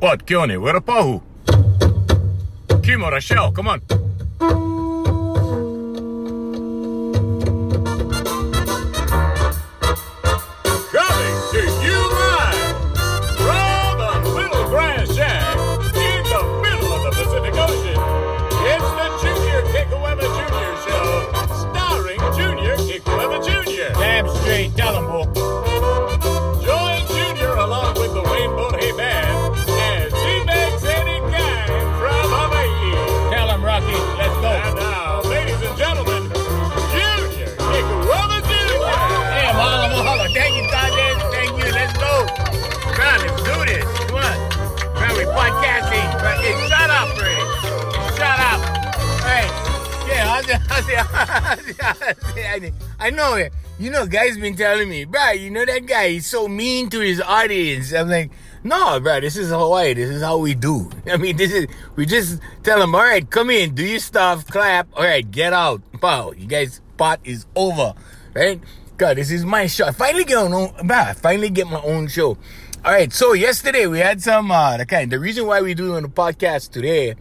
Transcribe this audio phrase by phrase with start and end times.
[0.00, 1.22] What, Keone, where a pahu?
[2.82, 4.03] Kimo, Rachel, come on.
[52.98, 53.52] I know it.
[53.78, 57.00] You know, guys been telling me, bro, you know that guy, he's so mean to
[57.00, 57.92] his audience.
[57.92, 58.30] I'm like,
[58.64, 59.94] no, bro, this is Hawaii.
[59.94, 60.90] This is how we do.
[61.06, 64.46] I mean, this is, we just tell them, all right, come in, do your stuff,
[64.48, 64.88] clap.
[64.96, 65.80] All right, get out.
[66.02, 67.94] Wow, you guys' pot is over,
[68.34, 68.60] right?
[68.96, 69.86] God, this is my show.
[69.86, 72.36] I finally get on, own, bro, I finally get my own show.
[72.84, 75.94] All right, so yesterday we had some, uh, the kind, the reason why we do
[75.94, 77.14] on the podcast today,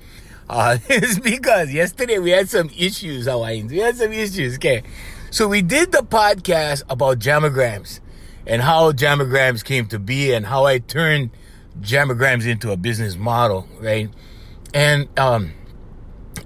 [0.50, 3.72] uh, is because yesterday we had some issues, Hawaiians.
[3.72, 4.84] We had some issues, okay?
[5.32, 8.00] So we did the podcast about jamograms
[8.46, 11.32] and how jamograms came to be and how I turned
[11.82, 14.10] jamograms into a business model, right?
[14.74, 15.54] And um,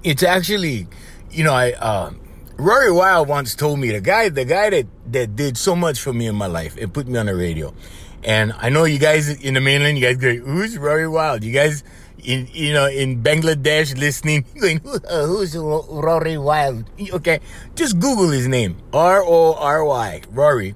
[0.04, 0.86] it's actually,
[1.30, 2.12] you know, I uh,
[2.56, 6.12] Rory Wild once told me the guy, the guy that that did so much for
[6.12, 7.74] me in my life, and put me on the radio.
[8.24, 11.44] And I know you guys in the mainland, you guys go, who's Rory Wild?
[11.44, 11.84] You guys
[12.24, 16.84] in you know in Bangladesh listening, going, Who, who's Rory Wild?
[17.00, 17.40] Okay,
[17.74, 20.74] just Google his name, R O R Y, Rory,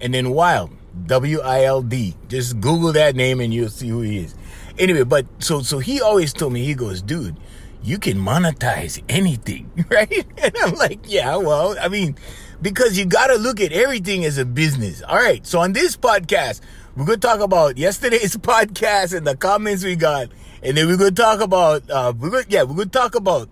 [0.00, 0.70] and then Wild,
[1.06, 2.14] W I L D.
[2.28, 4.34] Just Google that name and you'll see who he is.
[4.78, 7.36] Anyway, but so so he always told me, he goes, dude,
[7.82, 10.26] you can monetize anything, right?
[10.38, 12.16] And I'm like, yeah, well, I mean,
[12.62, 15.02] because you got to look at everything as a business.
[15.02, 15.46] All right.
[15.46, 16.60] So on this podcast,
[16.96, 20.28] we're going to talk about yesterday's podcast and the comments we got.
[20.62, 23.48] And then we're to talk about, uh, we're to, yeah, we're to talk about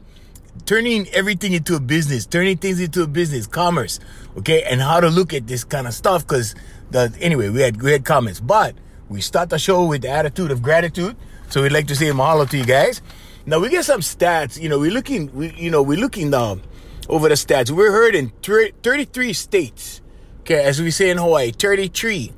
[0.67, 4.01] turning everything into a business, turning things into a business, commerce,
[4.37, 6.27] okay, and how to look at this kind of stuff.
[6.27, 6.55] Because
[6.91, 8.75] the anyway, we had we had comments, but
[9.09, 11.17] we start the show with the attitude of gratitude.
[11.49, 13.01] So we'd like to say mahalo to you guys.
[13.47, 14.61] Now we get some stats.
[14.61, 16.61] You know, we're looking, we you know, we're looking um,
[17.09, 17.71] over the stats.
[17.71, 20.03] We're heard in thir- 33 states.
[20.41, 22.33] Okay, as we say in Hawaii, 33.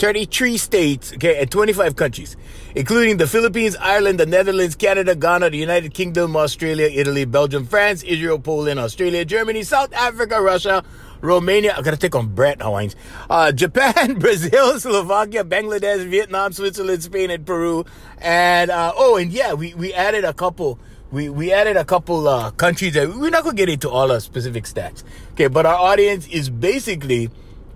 [0.00, 2.34] 33 states, okay, and 25 countries,
[2.74, 8.02] including the Philippines, Ireland, the Netherlands, Canada, Ghana, the United Kingdom, Australia, Italy, Belgium, France,
[8.04, 10.82] Israel, Poland, Australia, Germany, South Africa, Russia,
[11.20, 11.74] Romania.
[11.76, 12.96] I gotta take on Brett Hawaiians.
[13.28, 17.84] Uh, Japan, Brazil, Slovakia, Bangladesh, Vietnam, Switzerland, Spain, and Peru.
[18.22, 20.78] And uh, oh, and yeah, we we added a couple.
[21.10, 24.20] We we added a couple uh, countries that we're not gonna get into all our
[24.20, 25.04] specific stats.
[25.32, 27.28] Okay, but our audience is basically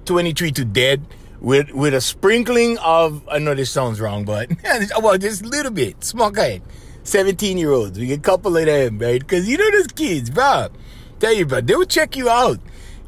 [0.06, 1.04] 23 to dead
[1.44, 4.50] with with a sprinkling of I know this sounds wrong, but
[5.00, 6.62] well, just a little bit, small guy,
[7.04, 7.98] seventeen year olds.
[7.98, 9.20] We get a couple of them, right?
[9.20, 10.68] Because you know those kids, bro.
[11.20, 12.58] Tell you, bro, they will check you out.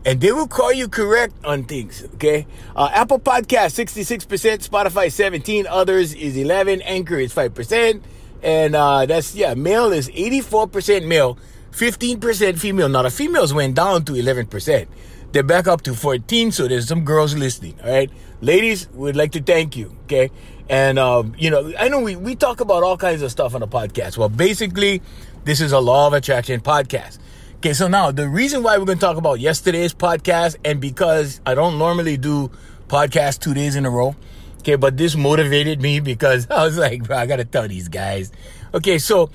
[0.05, 2.47] And they will call you correct on things, okay?
[2.77, 4.25] Uh, Apple Podcast, 66%,
[4.65, 8.01] Spotify, 17, others is 11, Anchor is 5%,
[8.41, 11.37] and uh, that's, yeah, male is 84% male,
[11.73, 12.89] 15% female.
[12.89, 14.87] Now, the females went down to 11%.
[15.33, 18.11] They're back up to 14, so there's some girls listening, all right?
[18.41, 20.31] Ladies, we'd like to thank you, okay?
[20.69, 23.61] And, um, you know, I know we, we talk about all kinds of stuff on
[23.61, 24.17] the podcast.
[24.17, 25.03] Well, basically,
[25.45, 27.19] this is a law of attraction podcast.
[27.57, 31.41] Okay, so now the reason why we're going to talk about yesterday's podcast, and because
[31.45, 32.51] I don't normally do
[32.89, 34.17] podcasts two days in a row,
[34.61, 37.89] okay, but this motivated me because I was like, bro, I got to tell these
[37.89, 38.33] guys.
[38.73, 39.31] Okay, so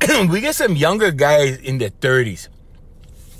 [0.28, 2.48] we get some younger guys in their 30s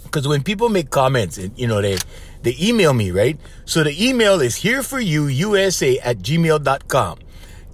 [0.07, 1.99] because when people make comments and you know they
[2.43, 3.39] they email me right?
[3.65, 7.19] So the email is here for you usa at gmail.com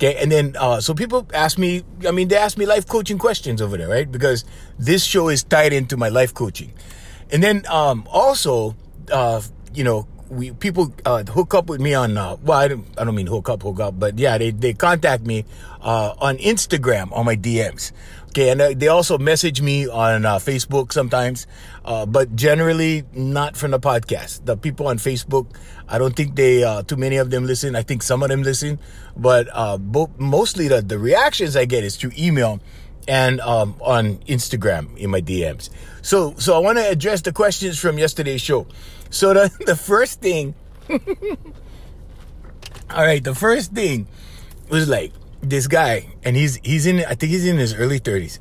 [0.02, 3.18] okay and then uh, so people ask me i mean they ask me life coaching
[3.18, 4.10] questions over there right?
[4.10, 4.44] Because
[4.78, 6.72] this show is tied into my life coaching.
[7.30, 8.76] And then um, also
[9.10, 9.40] uh,
[9.74, 13.04] you know we people uh, hook up with me on uh, well I don't, I
[13.04, 15.44] don't mean hook up hook up but yeah they, they contact me
[15.80, 17.92] uh, on instagram on my dms
[18.32, 21.46] okay and uh, they also message me on uh, facebook sometimes
[21.84, 25.46] uh, but generally not from the podcast the people on facebook
[25.88, 28.42] i don't think they uh, too many of them listen i think some of them
[28.42, 28.78] listen
[29.16, 32.58] but uh, bo- mostly the, the reactions i get is through email
[33.08, 35.70] and um, on Instagram in my DMs.
[36.02, 38.66] So, so I want to address the questions from yesterday's show.
[39.10, 40.54] So the the first thing,
[40.88, 40.96] all
[42.90, 44.06] right, the first thing
[44.68, 45.12] was like,
[45.42, 48.40] this guy, and he's he's in I think he's in his early thirties,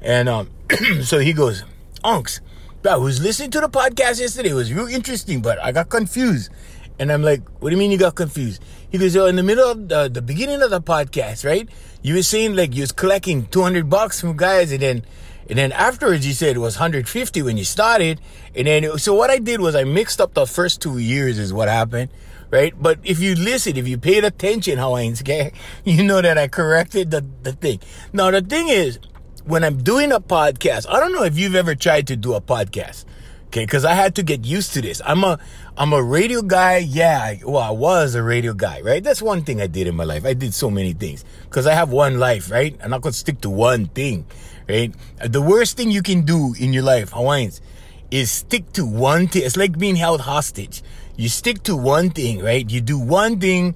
[0.00, 0.50] and um,
[1.02, 1.64] so he goes,
[2.04, 2.40] Unks,
[2.88, 4.50] I was listening to the podcast yesterday.
[4.50, 6.50] It was real interesting, but I got confused.
[6.98, 8.62] And I'm like, what do you mean you got confused?
[8.90, 11.68] He goes, oh, in the middle of the, the beginning of the podcast, right?
[12.02, 15.04] You were saying like you was collecting 200 bucks from guys and then,
[15.48, 18.20] and then afterwards you said it was 150 when you started.
[18.54, 21.52] And then, so what I did was I mixed up the first two years is
[21.52, 22.10] what happened,
[22.50, 22.74] right?
[22.80, 25.52] But if you listen, if you paid attention, Hawaiians, okay,
[25.84, 27.80] you know that I corrected the, the thing.
[28.12, 28.98] Now the thing is,
[29.44, 32.40] when I'm doing a podcast, I don't know if you've ever tried to do a
[32.40, 33.04] podcast.
[33.46, 35.00] Okay, because I had to get used to this.
[35.06, 35.38] I'm a
[35.78, 36.78] I'm a radio guy.
[36.78, 39.02] Yeah, I, well, I was a radio guy, right?
[39.02, 40.26] That's one thing I did in my life.
[40.26, 42.76] I did so many things because I have one life, right?
[42.84, 44.26] I'm not gonna stick to one thing,
[44.68, 44.92] right?
[45.24, 47.62] The worst thing you can do in your life, Hawaiians,
[48.10, 49.44] is stick to one thing.
[49.46, 50.82] It's like being held hostage.
[51.18, 52.64] You stick to one thing, right?
[52.70, 53.74] You do one thing,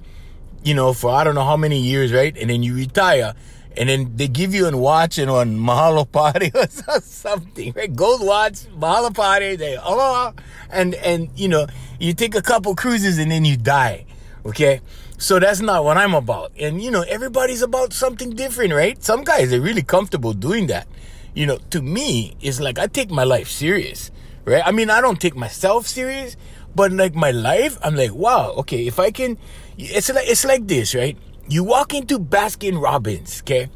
[0.63, 2.35] you know, for I don't know how many years, right?
[2.37, 3.35] And then you retire
[3.75, 6.67] and then they give you a watch and on Mahalo Party or
[7.01, 7.93] something, right?
[7.93, 10.33] Gold watch, Mahalo Party, they oh,
[10.69, 11.67] and and you know
[11.99, 14.05] you take a couple cruises and then you die,
[14.45, 14.81] okay?
[15.17, 19.01] So that's not what I'm about, and you know everybody's about something different, right?
[19.03, 20.87] Some guys are really comfortable doing that.
[21.33, 24.11] You know, to me, it's like I take my life serious,
[24.45, 24.61] right?
[24.65, 26.37] I mean, I don't take myself serious,
[26.75, 29.37] but like my life, I'm like, wow, okay, if I can,
[29.77, 31.17] it's like it's like this, right?
[31.47, 33.69] You walk into Baskin Robbins, okay,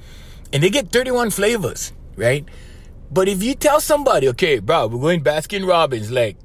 [0.54, 2.46] and they get 31 flavors, right?
[3.12, 6.38] But if you tell somebody, okay, bro, we're going Baskin Robbins like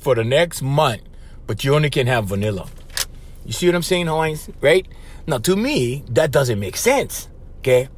[0.00, 1.02] for the next month,
[1.46, 2.68] but you only can have vanilla.
[3.44, 4.50] You see what I'm saying, Hawaiians?
[4.60, 4.86] Right?
[5.26, 7.28] Now, to me, that doesn't make sense,
[7.58, 7.88] okay?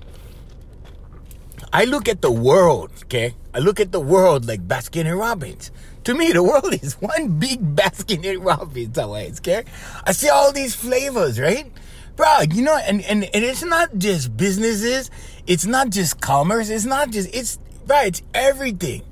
[1.72, 3.34] I look at the world, okay?
[3.52, 5.70] I look at the world like Baskin and Robbins.
[6.08, 9.64] To me, the world is one big Baskin Robbins, Hawaiians, okay?
[10.04, 11.70] I see all these flavors, right?
[12.16, 15.10] bro, you know, and, and, and it's not just businesses,
[15.46, 19.02] it's not just commerce, it's not just, it's, bro, it's everything,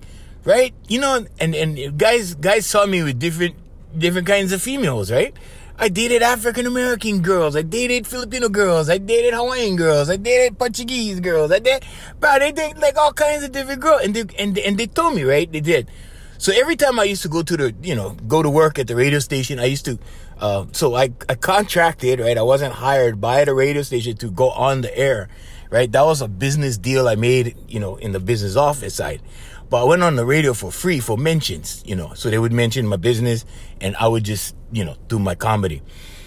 [0.45, 0.73] right?
[0.89, 3.57] You know, and, and guys, guys saw me with different,
[3.97, 5.37] different kinds of females, right?
[5.79, 7.55] I dated African American girls.
[7.55, 8.89] I dated Filipino girls.
[8.89, 10.09] I dated Hawaiian girls.
[10.09, 11.53] I dated Portuguese girls.
[11.53, 11.85] I did,
[12.19, 14.01] bro, they did like all kinds of different girls.
[14.03, 15.53] And they, and, and they told me, right?
[15.53, 15.91] They did.
[16.39, 18.87] So every time I used to go to the, you know, go to work at
[18.87, 19.99] the radio station, I used to,
[20.39, 22.37] uh, so I, I contracted, right?
[22.37, 25.29] I wasn't hired by the radio station to go on the air,
[25.71, 25.91] right?
[25.91, 29.23] That was a business deal I made, you know, in the business office side.
[29.69, 32.53] But I went on the radio for free for mentions, you know, so they would
[32.53, 33.45] mention my business
[33.81, 35.83] and I would just, you know, do my comedy.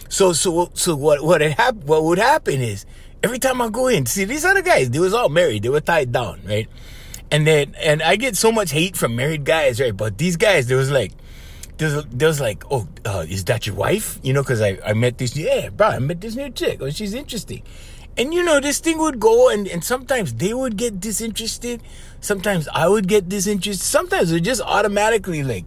[0.09, 2.85] So, so, so what, what had hap- what would happen is
[3.23, 5.81] every time I go in, see these other guys, they was all married, they were
[5.81, 6.67] tied down, right?
[7.31, 9.95] And then, and I get so much hate from married guys, right?
[9.95, 11.11] But these guys, there was like,
[11.77, 14.19] there was, like, oh, uh, is that your wife?
[14.21, 16.81] You know, cause I, I met this, yeah, bro, I met this new chick.
[16.81, 17.63] Oh, she's interesting.
[18.17, 21.81] And you know, this thing would go and, and sometimes they would get disinterested.
[22.19, 23.85] Sometimes I would get disinterested.
[23.85, 25.63] Sometimes it just automatically like,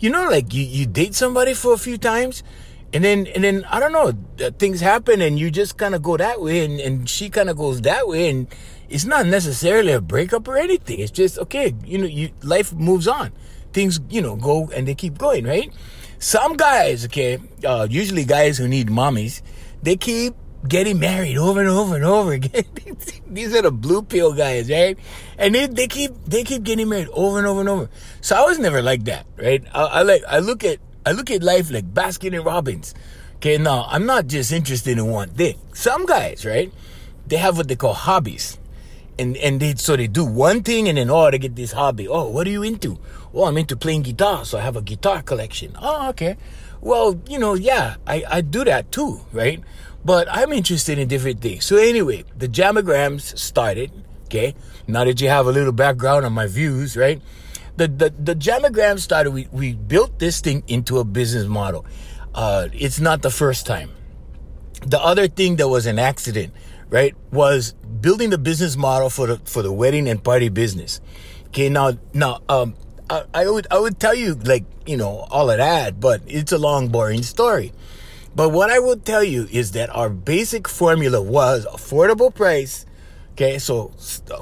[0.00, 2.42] you know, like you, you date somebody for a few times
[2.92, 6.16] and then, and then I don't know, things happen and you just kind of go
[6.16, 8.48] that way and, and she kind of goes that way and
[8.92, 11.00] it's not necessarily a breakup or anything.
[11.00, 11.74] It's just okay.
[11.84, 13.32] You know, you life moves on.
[13.72, 15.72] Things you know go and they keep going, right?
[16.18, 19.42] Some guys, okay, uh, usually guys who need mommies,
[19.82, 20.34] they keep
[20.68, 22.64] getting married over and over and over again.
[23.26, 24.96] These are the blue pill guys, right?
[25.38, 27.88] And they, they keep they keep getting married over and over and over.
[28.20, 29.64] So I was never like that, right?
[29.72, 32.94] I, I like I look at I look at life like Baskin and Robbins.
[33.36, 35.58] Okay, now I'm not just interested in one thing.
[35.72, 36.70] Some guys, right?
[37.26, 38.58] They have what they call hobbies
[39.22, 42.08] and and they so they do one thing and then oh they get this hobby.
[42.08, 42.98] Oh, what are you into?
[43.32, 45.74] Oh, I'm into playing guitar, so I have a guitar collection.
[45.80, 46.36] Oh, okay.
[46.82, 49.62] Well, you know, yeah, I, I do that too, right?
[50.04, 51.64] But I'm interested in different things.
[51.64, 53.92] So anyway, the Jamagrams started,
[54.26, 54.54] okay?
[54.88, 57.22] Now that you have a little background on my views, right?
[57.76, 61.86] The the, the Jamagram started, we, we built this thing into a business model.
[62.34, 63.90] Uh, it's not the first time.
[64.84, 66.52] The other thing that was an accident
[66.92, 71.00] right, was building the business model for the for the wedding and party business.
[71.46, 72.74] Okay, now now um
[73.08, 76.52] I, I would I would tell you like, you know, all of that, but it's
[76.52, 77.72] a long boring story.
[78.34, 82.86] But what I will tell you is that our basic formula was affordable price.
[83.32, 83.92] Okay, so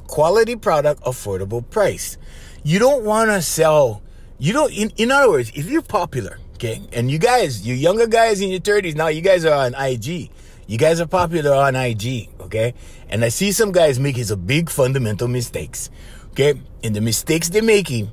[0.06, 2.16] quality product, affordable price.
[2.62, 4.02] You don't want to sell.
[4.38, 4.72] You don't.
[4.72, 8.50] In, in other words, if you're popular, okay, and you guys, you younger guys in
[8.50, 10.30] your thirties now, you guys are on IG.
[10.70, 12.74] You guys are popular on IG, okay?
[13.08, 15.90] And I see some guys making some big fundamental mistakes,
[16.30, 16.62] okay?
[16.84, 18.12] And the mistakes they're making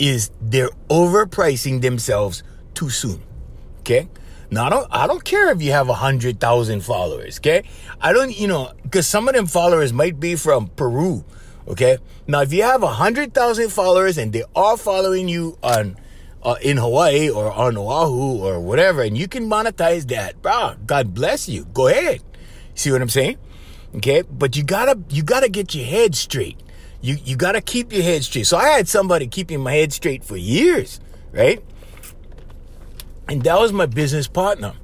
[0.00, 2.42] is they're overpricing themselves
[2.74, 3.22] too soon,
[3.78, 4.08] okay?
[4.50, 7.62] Now I don't I don't care if you have a hundred thousand followers, okay?
[8.00, 11.24] I don't you know because some of them followers might be from Peru,
[11.68, 11.98] okay?
[12.26, 15.96] Now if you have a hundred thousand followers and they are following you on
[16.44, 20.74] uh, in Hawaii or on Oahu or whatever, and you can monetize that, bro.
[20.86, 21.64] God bless you.
[21.66, 22.22] Go ahead.
[22.74, 23.38] See what I'm saying?
[23.96, 26.58] Okay, but you gotta you gotta get your head straight.
[27.00, 28.46] You you gotta keep your head straight.
[28.46, 31.00] So I had somebody keeping my head straight for years,
[31.32, 31.62] right?
[33.28, 34.74] And that was my business partner.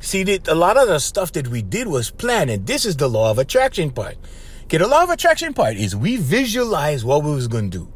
[0.00, 2.96] See, that a lot of the stuff that we did was planned, and this is
[2.96, 4.16] the law of attraction part.
[4.64, 7.88] Okay, the law of attraction part is we visualize what we was gonna do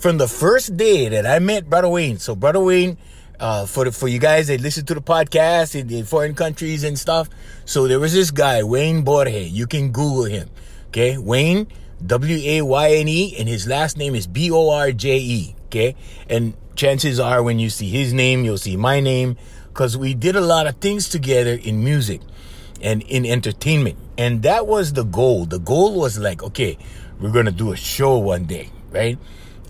[0.00, 2.18] from the first day that I met Brother Wayne.
[2.18, 2.96] So Brother Wayne,
[3.38, 6.98] uh, for the, for you guys that listen to the podcast in, foreign countries and
[6.98, 7.28] stuff.
[7.66, 9.50] So there was this guy Wayne Borje.
[9.52, 10.48] You can Google him.
[10.88, 11.68] Okay, Wayne
[12.04, 15.54] W A Y N E, and his last name is B O R J E.
[15.66, 15.94] Okay,
[16.28, 19.36] and chances are when you see his name, you'll see my name
[19.68, 22.22] because we did a lot of things together in music
[22.82, 23.98] and in entertainment.
[24.18, 25.44] And that was the goal.
[25.44, 26.78] The goal was like, okay,
[27.20, 29.18] we're going to do a show one day, right?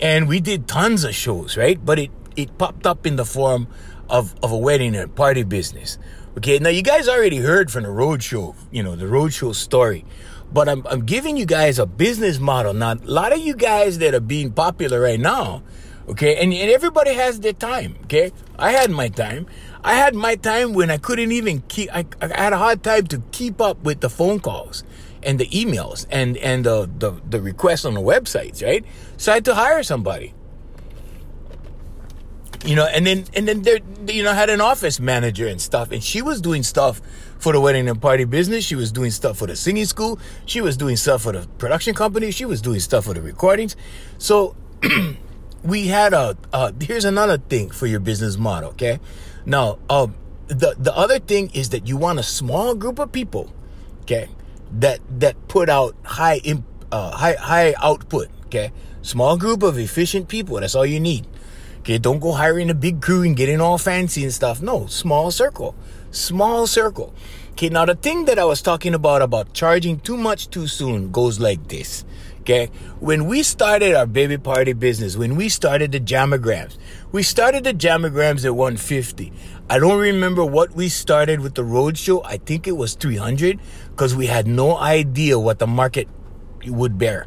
[0.00, 1.82] And we did tons of shows, right?
[1.84, 3.68] But it, it popped up in the form
[4.08, 5.98] of, of a wedding and party business.
[6.38, 10.04] Okay, now you guys already heard from the roadshow, you know, the roadshow story.
[10.52, 12.72] But I'm, I'm giving you guys a business model.
[12.72, 15.62] Now, a lot of you guys that are being popular right now,
[16.10, 16.42] Okay.
[16.42, 17.96] And, and everybody has their time.
[18.04, 18.32] Okay.
[18.58, 19.46] I had my time.
[19.84, 23.06] I had my time when I couldn't even keep, I, I had a hard time
[23.06, 24.82] to keep up with the phone calls
[25.22, 28.84] and the emails and, and the, the, the requests on the websites, right?
[29.16, 30.34] So I had to hire somebody.
[32.64, 35.92] You know, and then, and then there, you know, had an office manager and stuff,
[35.92, 37.00] and she was doing stuff
[37.38, 38.66] for the wedding and party business.
[38.66, 40.18] She was doing stuff for the singing school.
[40.44, 42.30] She was doing stuff for the production company.
[42.32, 43.76] She was doing stuff for the recordings.
[44.18, 44.56] So,
[45.62, 48.98] we had a uh, here's another thing for your business model okay
[49.44, 50.14] now um
[50.48, 53.52] the the other thing is that you want a small group of people
[54.02, 54.28] okay
[54.72, 58.72] that that put out high imp, uh, high high output okay?
[59.02, 61.26] Small group of efficient people that's all you need.
[61.80, 64.60] Okay don't go hiring a big crew and getting all fancy and stuff.
[64.60, 65.74] No small circle.
[66.10, 67.14] Small circle.
[67.52, 71.10] Okay now the thing that i was talking about about charging too much too soon
[71.10, 72.04] goes like this
[72.40, 72.70] Okay.
[73.00, 76.78] When we started our baby party business, when we started the Jamograms,
[77.12, 79.32] we started the Jamograms at 150.
[79.68, 82.22] I don't remember what we started with the roadshow.
[82.24, 86.08] I think it was 300 because we had no idea what the market
[86.66, 87.26] would bear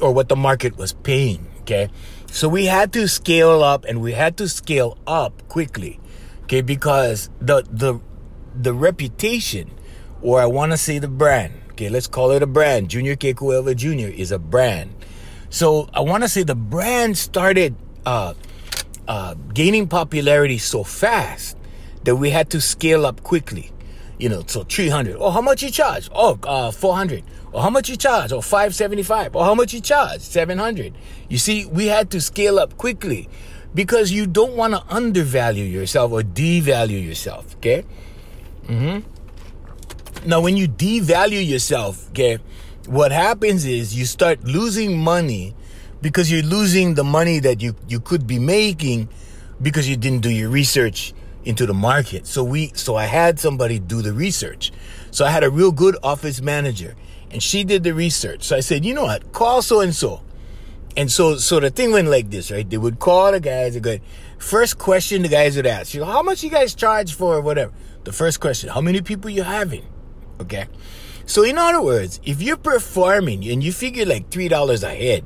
[0.00, 1.46] or what the market was paying.
[1.60, 1.88] Okay.
[2.26, 6.00] So we had to scale up and we had to scale up quickly.
[6.44, 6.62] Okay.
[6.62, 8.00] Because the, the,
[8.54, 9.70] the reputation,
[10.20, 12.90] or I want to say the brand, Okay, let's call it a brand.
[12.90, 14.12] Junior Kekuewa Jr.
[14.14, 14.94] is a brand.
[15.48, 17.74] So I want to say the brand started
[18.04, 18.34] uh,
[19.08, 21.56] uh, gaining popularity so fast
[22.04, 23.72] that we had to scale up quickly.
[24.18, 25.16] You know, so 300.
[25.18, 26.10] Oh, how much you charge?
[26.14, 27.24] Oh, uh, 400.
[27.52, 28.32] Or oh, how much you charge?
[28.32, 29.34] Oh, 575.
[29.34, 30.20] Or oh, how much you charge?
[30.20, 30.94] 700.
[31.28, 33.28] You see, we had to scale up quickly
[33.74, 37.56] because you don't want to undervalue yourself or devalue yourself.
[37.56, 37.84] Okay.
[38.66, 39.08] Mm-hmm.
[40.24, 42.38] Now, when you devalue yourself, okay,
[42.86, 45.54] what happens is you start losing money
[46.00, 49.08] because you're losing the money that you, you could be making
[49.60, 51.12] because you didn't do your research
[51.44, 52.28] into the market.
[52.28, 54.70] So we, so I had somebody do the research.
[55.10, 56.94] So I had a real good office manager
[57.32, 58.44] and she did the research.
[58.44, 60.22] So I said, you know what, call so and so.
[60.96, 62.68] And so, so the thing went like this, right?
[62.68, 63.74] They would call the guys.
[63.74, 63.98] They go,
[64.38, 67.72] first question the guys would ask, you know, how much you guys charge for whatever.
[68.04, 69.84] The first question, how many people you having?
[70.42, 70.66] Okay.
[71.24, 75.24] So in other words, if you're performing and you figure like three dollars a head,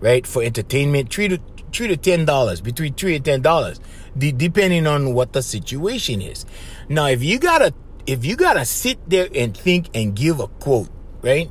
[0.00, 1.38] right, for entertainment, three to
[1.72, 3.78] three to ten dollars, between three and ten dollars,
[4.16, 6.46] de- depending on what the situation is.
[6.88, 7.74] Now, if you gotta
[8.06, 10.88] if you gotta sit there and think and give a quote,
[11.22, 11.50] right?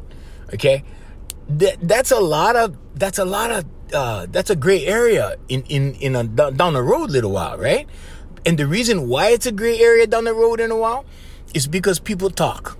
[0.53, 0.84] Okay,
[1.50, 5.62] that that's a lot of that's a lot of uh, that's a gray area in
[5.70, 7.88] in in a, down the road little while, right?
[8.46, 11.05] And the reason why it's a gray area down the road in a while
[11.53, 12.77] is because people talk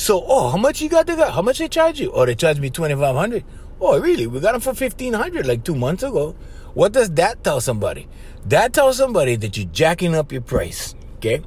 [0.00, 1.30] so, oh, how much you got the guy?
[1.30, 2.10] How much they charge you?
[2.12, 3.44] Oh, they charge me twenty five hundred.
[3.78, 4.26] Oh, really?
[4.26, 6.34] We got them for fifteen hundred like two months ago.
[6.72, 8.08] What does that tell somebody?
[8.46, 10.94] That tells somebody that you're jacking up your price.
[11.16, 11.42] Okay.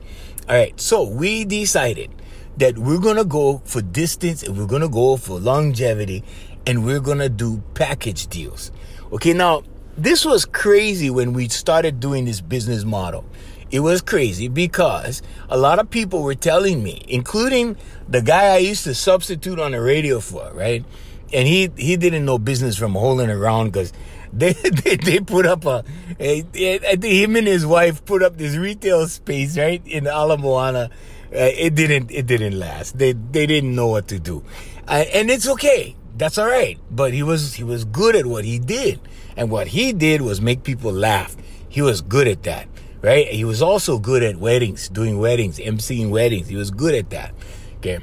[0.47, 0.79] All right.
[0.79, 2.11] So we decided
[2.57, 6.23] that we're gonna go for distance and we're gonna go for longevity
[6.67, 8.71] and we're gonna do package deals.
[9.11, 9.33] Okay.
[9.33, 9.63] Now
[9.97, 13.25] this was crazy when we started doing this business model
[13.73, 17.75] it was crazy because a lot of people were telling me, including
[18.07, 20.85] the guy I used to substitute on the radio for, right?
[21.33, 23.91] and he he didn't know business from holding around because
[24.33, 25.83] they, they they put up a,
[26.17, 30.89] think him and his wife put up this retail space right in Ala Moana.
[31.33, 32.97] Uh, it didn't it didn't last.
[32.97, 34.43] They they didn't know what to do,
[34.87, 35.95] uh, and it's okay.
[36.15, 36.77] That's all right.
[36.91, 38.99] But he was he was good at what he did,
[39.35, 41.35] and what he did was make people laugh.
[41.69, 42.67] He was good at that,
[43.03, 43.27] right?
[43.27, 46.47] He was also good at weddings, doing weddings, emceeing weddings.
[46.47, 47.35] He was good at that.
[47.77, 47.99] Okay,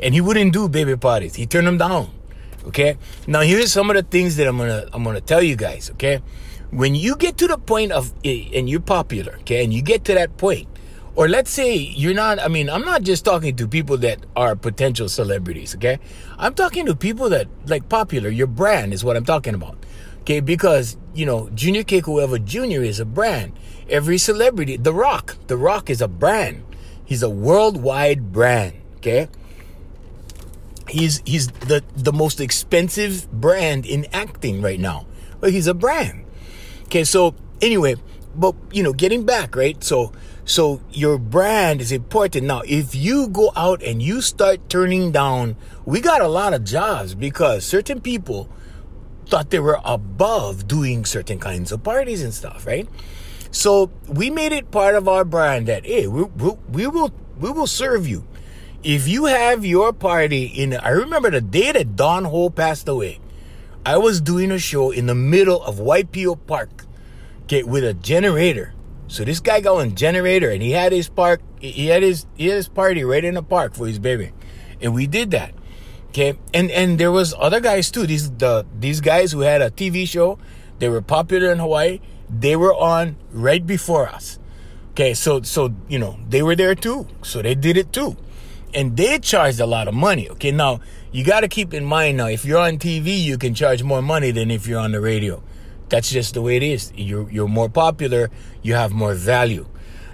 [0.00, 1.34] and he wouldn't do baby parties.
[1.34, 2.12] He turned them down.
[2.66, 2.96] Okay.
[3.26, 5.90] Now here's some of the things that I'm gonna I'm gonna tell you guys.
[5.92, 6.22] Okay,
[6.70, 10.04] when you get to the point of eh, and you're popular, okay, and you get
[10.04, 10.68] to that point,
[11.16, 12.38] or let's say you're not.
[12.38, 15.74] I mean, I'm not just talking to people that are potential celebrities.
[15.74, 15.98] Okay,
[16.38, 18.28] I'm talking to people that like popular.
[18.28, 19.78] Your brand is what I'm talking about.
[20.22, 22.82] Okay, because you know Junior Kekuewa Jr.
[22.82, 23.52] is a brand.
[23.88, 26.64] Every celebrity, The Rock, The Rock is a brand.
[27.04, 28.74] He's a worldwide brand.
[28.96, 29.28] Okay
[30.88, 35.06] he's he's the the most expensive brand in acting right now.
[35.40, 36.24] But he's a brand.
[36.84, 37.96] Okay, so anyway,
[38.36, 39.82] but you know, getting back, right?
[39.82, 40.12] So
[40.44, 42.46] so your brand is important.
[42.46, 46.64] Now, if you go out and you start turning down, we got a lot of
[46.64, 48.48] jobs because certain people
[49.32, 52.86] thought they were above doing certain kinds of parties and stuff, right?
[53.50, 57.10] So we made it part of our brand that hey, we, we, we will
[57.40, 58.28] we will serve you
[58.82, 63.20] if you have your party in, I remember the day that Don Ho passed away.
[63.86, 66.84] I was doing a show in the middle of Waipio Park,
[67.44, 68.74] okay, with a generator.
[69.06, 72.46] So this guy got a generator, and he had his park, he had his he
[72.46, 74.32] had his party right in the park for his baby,
[74.80, 75.54] and we did that,
[76.12, 76.36] okay.
[76.52, 78.06] And and there was other guys too.
[78.06, 80.38] These the these guys who had a TV show,
[80.78, 82.00] they were popular in Hawaii.
[82.28, 84.38] They were on right before us,
[84.92, 85.12] okay.
[85.12, 88.16] So so you know they were there too, so they did it too
[88.74, 90.28] and they charged a lot of money.
[90.30, 93.54] Okay, now you got to keep in mind now if you're on TV, you can
[93.54, 95.42] charge more money than if you're on the radio.
[95.88, 96.92] That's just the way it is.
[96.96, 98.30] You're you're more popular,
[98.62, 99.66] you have more value.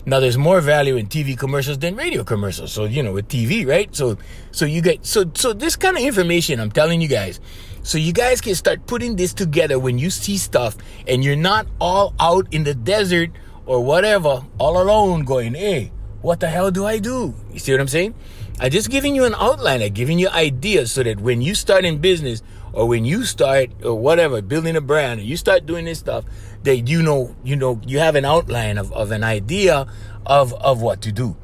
[0.08, 2.72] Now there's more value in TV commercials than radio commercials.
[2.72, 3.94] So you know with TV, right?
[3.94, 4.16] So
[4.52, 7.40] so you get so so this kind of information I'm telling you guys.
[7.82, 11.66] So you guys can start putting this together when you see stuff and you're not
[11.78, 13.32] all out in the desert
[13.66, 17.34] or whatever, all alone going, hey, what the hell do I do?
[17.52, 18.14] You see what I'm saying?
[18.60, 21.84] I'm just giving you an outline, I'm giving you ideas so that when you start
[21.84, 25.84] in business or when you start or whatever, building a brand, or you start doing
[25.84, 26.24] this stuff,
[26.62, 29.86] that you know, you know, you have an outline of, of an idea
[30.26, 31.36] of, of what to do.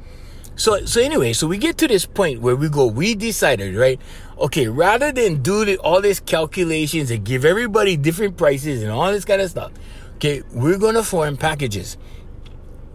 [0.57, 3.99] So, so anyway, so we get to this point where we go, we decided, right?
[4.37, 9.11] Okay, rather than do the, all these calculations and give everybody different prices and all
[9.11, 9.71] this kind of stuff,
[10.15, 11.97] okay, we're going to form packages.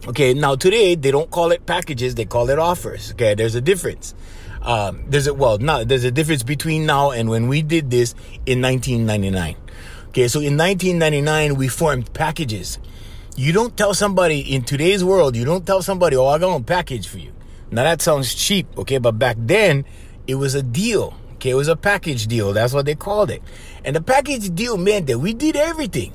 [0.07, 3.11] Okay, now today they don't call it packages, they call it offers.
[3.11, 4.15] Okay, there's a difference.
[4.63, 8.13] Um, there's a well, now there's a difference between now and when we did this
[8.45, 9.55] in 1999.
[10.11, 12.79] Okay, so in 1999 we formed packages.
[13.37, 16.61] You don't tell somebody in today's world, you don't tell somebody, "Oh, I got a
[16.61, 17.31] package for you."
[17.71, 19.85] Now that sounds cheap, okay, but back then
[20.27, 21.13] it was a deal.
[21.35, 22.51] Okay, it was a package deal.
[22.51, 23.41] That's what they called it.
[23.85, 26.11] And the package deal meant that we did everything.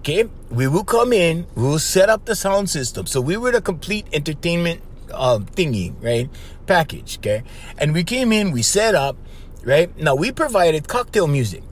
[0.00, 3.06] Okay, we will come in, we will set up the sound system.
[3.06, 4.80] So we were the complete entertainment
[5.14, 6.28] uh, thingy, right?
[6.66, 7.44] Package, okay?
[7.78, 9.16] And we came in, we set up,
[9.62, 9.96] right?
[9.96, 11.62] Now we provided cocktail music.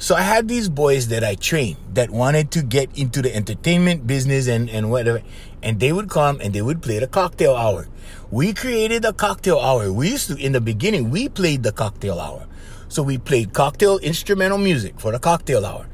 [0.00, 4.06] So I had these boys that I trained that wanted to get into the entertainment
[4.06, 5.20] business and, and whatever.
[5.62, 7.86] And they would come and they would play the cocktail hour.
[8.30, 9.92] We created a cocktail hour.
[9.92, 12.46] We used to, in the beginning, we played the cocktail hour.
[12.88, 15.86] So we played cocktail instrumental music for the cocktail hour.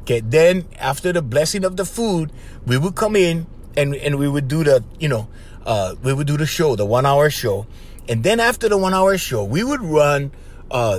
[0.00, 2.32] Okay, then after the blessing of the food,
[2.66, 3.46] we would come in
[3.76, 5.28] and and we would do the you know
[5.64, 7.66] uh, we would do the show, the one hour show,
[8.08, 10.32] and then after the one hour show, we would run
[10.72, 10.98] uh,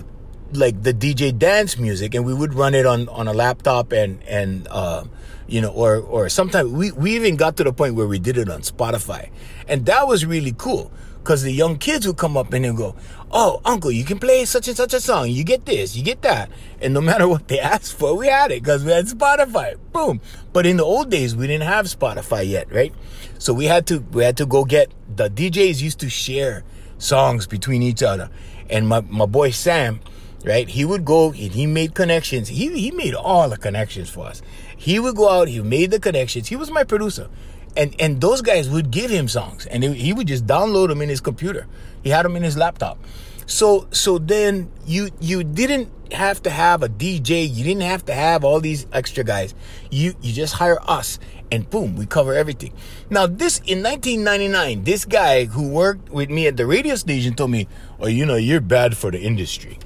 [0.58, 4.22] like the DJ dance music, and we would run it on on a laptop and
[4.24, 5.04] and uh,
[5.48, 8.38] you know or or sometimes we we even got to the point where we did
[8.38, 9.30] it on Spotify,
[9.68, 10.92] and that was really cool
[11.24, 12.96] because the young kids would come up and they go,
[13.32, 15.30] Oh, uncle, you can play such and such a song.
[15.30, 16.52] You get this, you get that.
[16.82, 19.78] And no matter what they asked for, we had it because we had Spotify.
[19.94, 20.20] Boom.
[20.52, 22.94] But in the old days, we didn't have Spotify yet, right?
[23.40, 26.64] So we had to, we had to go get, the DJs used to share
[26.98, 28.30] songs between each other.
[28.70, 30.02] And my, my boy Sam,
[30.44, 30.68] right?
[30.68, 32.50] He would go and he made connections.
[32.50, 34.42] He, he made all the connections for us.
[34.76, 36.48] He would go out, he made the connections.
[36.48, 37.30] He was my producer.
[37.76, 39.66] And and those guys would give him songs.
[39.66, 41.66] And he would just download them in his computer.
[42.04, 43.00] He had them in his laptop.
[43.46, 48.14] So so then you you didn't have to have a dj you didn't have to
[48.14, 49.56] have all these extra guys.
[49.90, 51.20] You you just hire us.
[51.52, 52.74] And boom we cover everything.
[53.10, 57.52] Now this in 1999 this guy who worked with me at the radio station told
[57.52, 57.68] me
[58.00, 59.80] oh you know you're bad for the industry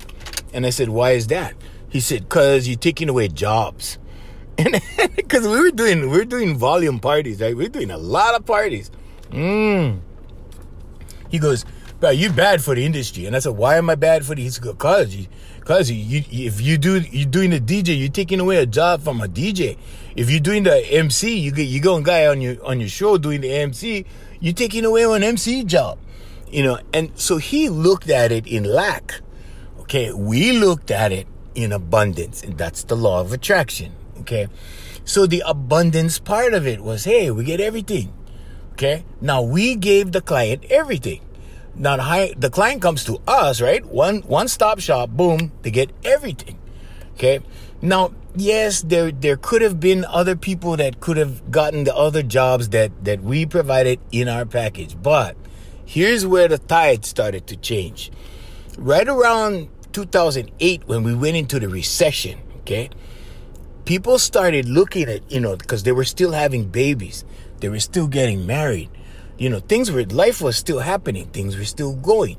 [0.54, 1.54] and i said why is that
[1.90, 3.98] He said, "Cause you're taking away jobs."
[4.58, 4.82] And
[5.16, 7.56] because we were doing we were doing volume parties, right?
[7.56, 8.92] We are doing a lot of parties.
[9.32, 10.02] Mm.
[11.30, 11.64] He goes,
[12.00, 14.44] "Bro, you bad for the industry." And I said, "Why am I bad for the?"
[14.44, 15.28] He said, "Cause you,
[15.64, 19.02] cause you, you, if you do you're doing the DJ, you're taking away a job
[19.02, 19.78] from a DJ.
[20.16, 22.90] If you're doing the MC, you get you go and guy on your on your
[22.90, 24.06] show doing the MC,
[24.42, 26.00] you're taking away an MC job."
[26.52, 29.22] You know, and so he looked at it in lack.
[29.88, 33.94] Okay, we looked at it in abundance, and that's the law of attraction.
[34.20, 34.48] Okay,
[35.06, 38.14] so the abundance part of it was, hey, we get everything.
[38.74, 41.22] Okay, now we gave the client everything.
[41.74, 43.86] Now the, client comes to us, right?
[43.86, 46.60] One one stop shop, boom, they get everything.
[47.14, 47.40] Okay,
[47.82, 52.24] now yes, there there could have been other people that could have gotten the other
[52.24, 55.38] jobs that that we provided in our package, but
[55.88, 58.12] Here's where the tide started to change.
[58.78, 62.88] Right around 2008, when we went into the recession, okay,
[63.86, 67.26] people started looking at, you know, because they were still having babies,
[67.62, 68.92] they were still getting married.
[69.40, 72.38] You know, things were, life was still happening, things were still going.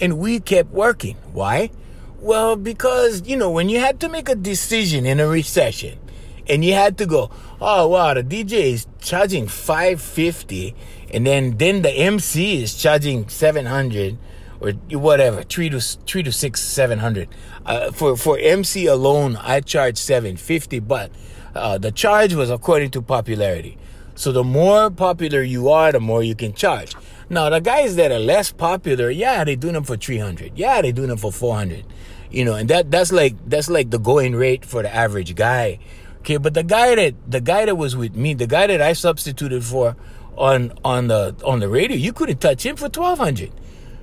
[0.00, 1.16] And we kept working.
[1.32, 1.70] Why?
[2.18, 6.00] Well, because, you know, when you had to make a decision in a recession
[6.48, 10.74] and you had to go, oh, wow, the DJ is charging 550
[11.12, 14.18] and then then the MC is charging seven hundred
[14.60, 17.28] or whatever three to three to six seven hundred.
[17.64, 21.10] Uh, for for MC alone, I charge seven fifty, but
[21.54, 23.78] uh, the charge was according to popularity.
[24.14, 26.94] So the more popular you are, the more you can charge.
[27.28, 30.52] Now the guys that are less popular, yeah, they do them for three hundred.
[30.56, 31.84] Yeah, they do them for four hundred.
[32.30, 35.78] You know, and that that's like that's like the going rate for the average guy.
[36.20, 38.94] Okay, but the guy that the guy that was with me, the guy that I
[38.94, 39.96] substituted for
[40.36, 43.52] on on the on the radio, you couldn't touch him for twelve hundred.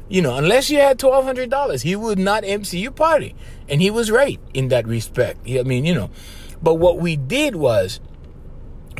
[0.10, 3.36] You know, unless you had twelve hundred dollars, he would not MC your party,
[3.70, 5.40] and he was right in that respect.
[5.48, 6.10] I mean, you know,
[6.62, 8.00] but what we did was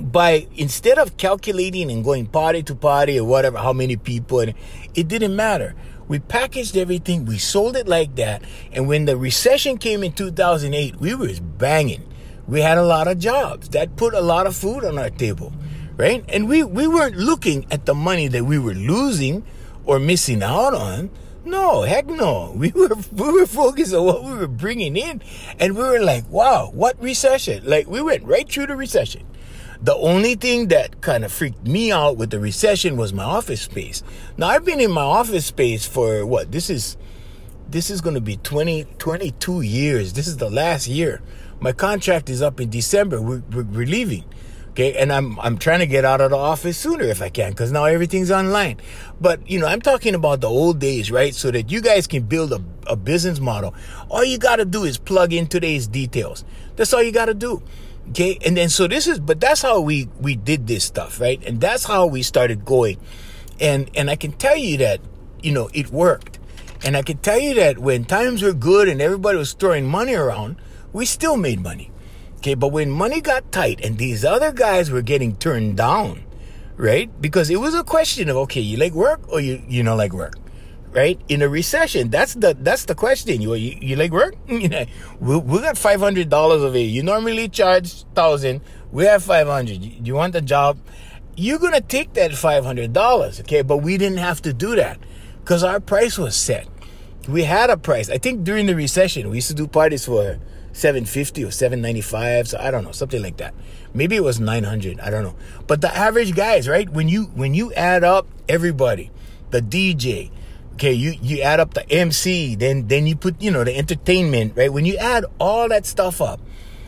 [0.02, 4.54] by instead of calculating and going party to party or whatever, how many people, and
[4.96, 5.76] it didn't matter.
[6.08, 10.98] We packaged everything, we sold it like that, and when the recession came in 2008,
[10.98, 12.04] we was banging.
[12.46, 15.54] We had a lot of jobs that put a lot of food on our table
[15.98, 16.24] right?
[16.28, 19.46] And we, we weren't looking at the money that we were losing
[19.86, 21.10] or missing out on.
[21.46, 22.54] No, heck no.
[22.58, 25.22] We were we were focused on what we were bringing in,
[25.60, 29.26] and we were like, "Wow, what recession!" Like we went right through the recession.
[29.82, 33.64] The only thing that kind of freaked me out with the recession was my office
[33.64, 34.02] space.
[34.38, 36.54] Now I've been in my office space for what?
[36.54, 36.96] This is
[37.70, 40.14] this is going to be 20 22 years.
[40.14, 41.22] This is the last year.
[41.60, 43.22] My contract is up in December.
[43.22, 44.24] We're, we're, we're leaving.
[44.74, 47.52] Okay, and I'm I'm trying to get out of the office sooner if I can,
[47.52, 48.78] because now everything's online.
[49.22, 51.36] But you know, I'm talking about the old days, right?
[51.36, 53.76] So that you guys can build a, a business model.
[54.10, 56.44] All you gotta do is plug in today's details.
[56.76, 57.62] That's all you gotta do.
[58.10, 61.40] Okay, and then so this is, but that's how we we did this stuff, right?
[61.46, 62.98] And that's how we started going.
[63.60, 65.02] And and I can tell you that
[65.44, 66.40] you know it worked.
[66.84, 70.16] And I can tell you that when times were good and everybody was throwing money
[70.16, 70.56] around,
[70.92, 71.92] we still made money.
[72.44, 76.26] Okay, but when money got tight and these other guys were getting turned down,
[76.76, 77.10] right?
[77.22, 80.12] Because it was a question of okay, you like work or you you don't like
[80.12, 80.36] work,
[80.92, 81.18] right?
[81.30, 83.42] In a recession, that's the that's the question.
[83.42, 84.36] You you, you like work?
[84.50, 84.68] we,
[85.22, 86.92] we got five hundred dollars of it.
[86.92, 88.60] You normally charge thousand.
[88.92, 89.82] We have five hundred.
[89.82, 90.78] You, you want the job?
[91.38, 93.62] You're gonna take that five hundred dollars, okay?
[93.62, 95.00] But we didn't have to do that
[95.40, 96.68] because our price was set.
[97.30, 98.10] We had a price.
[98.10, 100.40] I think during the recession, we used to do parties for
[100.74, 103.54] 750 or 795 so i don't know something like that.
[103.94, 105.36] Maybe it was 900 i don't know.
[105.68, 109.12] But the average guys right when you when you add up everybody
[109.52, 110.32] the dj
[110.74, 114.54] okay you you add up the mc then then you put you know the entertainment
[114.58, 114.74] right?
[114.74, 116.42] When you add all that stuff up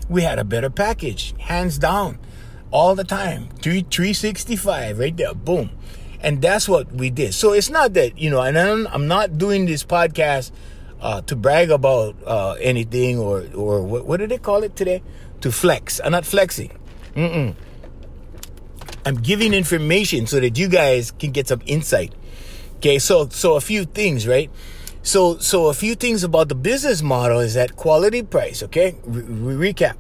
[0.10, 2.19] we had a better package hands down
[2.71, 3.50] all the time.
[3.62, 5.69] 3 365 right there boom.
[6.21, 7.36] And that's what we did.
[7.36, 10.52] So it's not that you know and I'm, I'm not doing this podcast
[11.01, 15.03] uh, to brag about uh, anything or or what, what do they call it today?
[15.41, 15.99] To flex.
[16.03, 16.71] I'm not flexing.
[17.15, 17.55] Mm-mm.
[19.05, 22.13] I'm giving information so that you guys can get some insight.
[22.77, 24.49] Okay, so so a few things, right?
[25.03, 28.63] So so a few things about the business model is that quality price.
[28.63, 29.95] Okay, Re- recap: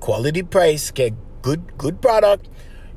[0.00, 0.90] quality price.
[0.90, 1.12] Okay,
[1.42, 2.48] good good product.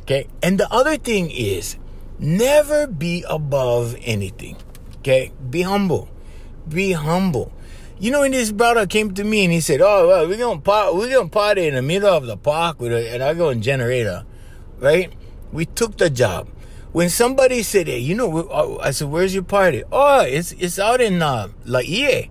[0.03, 1.75] Okay, and the other thing is
[2.19, 4.55] never be above anything.
[4.99, 6.07] Okay, be humble.
[6.67, 7.51] Be humble.
[7.99, 10.59] You know, when this brother came to me and he said, "Oh, well, we're gonna
[10.59, 13.49] part, we're gonna party in the middle of the park with a, and I go
[13.49, 14.25] in generator,"
[14.79, 15.13] right?
[15.51, 16.49] We took the job.
[16.91, 20.79] When somebody said, "Hey, you know," uh, I said, "Where's your party?" Oh, it's it's
[20.79, 22.29] out in uh, Laie.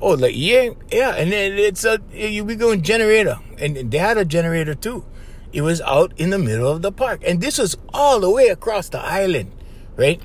[0.00, 4.18] Oh, like yeah, yeah, and then it's a you be going generator, and they had
[4.18, 5.04] a generator too.
[5.52, 8.48] It was out in the middle of the park, and this was all the way
[8.48, 9.52] across the island,
[9.96, 10.20] right?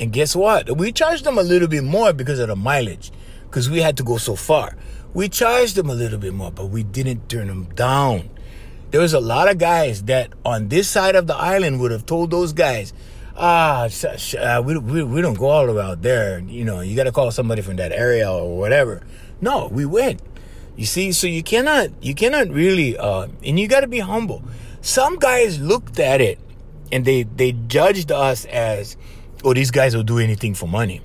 [0.00, 0.76] And guess what?
[0.76, 3.10] We charged them a little bit more because of the mileage,
[3.44, 4.76] because we had to go so far.
[5.14, 8.30] We charged them a little bit more, but we didn't turn them down.
[8.90, 12.06] There was a lot of guys that on this side of the island would have
[12.06, 12.92] told those guys,
[13.36, 13.88] ah,
[14.38, 16.38] uh, we, we, we don't go all the way out there.
[16.38, 19.02] You know, you got to call somebody from that area or whatever.
[19.40, 20.20] No, we went.
[20.76, 24.42] You see, so you cannot, you cannot really, uh, and you got to be humble.
[24.80, 26.38] Some guys looked at it
[26.92, 28.96] and they, they judged us as,
[29.44, 31.00] oh, these guys will do anything for money.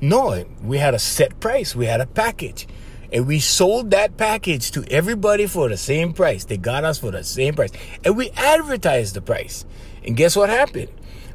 [0.00, 1.76] No, we had a set price.
[1.76, 2.66] We had a package.
[3.12, 6.44] And we sold that package to everybody for the same price.
[6.44, 7.70] They got us for the same price.
[8.04, 9.64] And we advertised the price.
[10.04, 10.88] And guess what happened?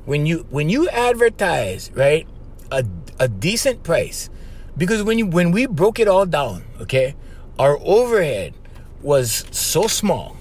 [0.06, 2.28] When you when you advertise, right,
[2.72, 2.84] a,
[3.20, 4.30] a decent price,
[4.76, 7.16] because when you when we broke it all down, okay,
[7.60, 8.54] our overhead
[9.02, 10.38] was so small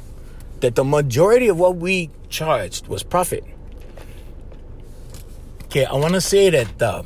[0.61, 3.44] that the majority of what we charged was profit.
[5.76, 7.02] Okay, I want to say that uh,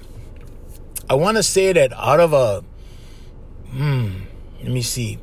[1.09, 2.63] I want to say that out of a
[3.73, 4.13] hmm,
[4.63, 5.19] let me see.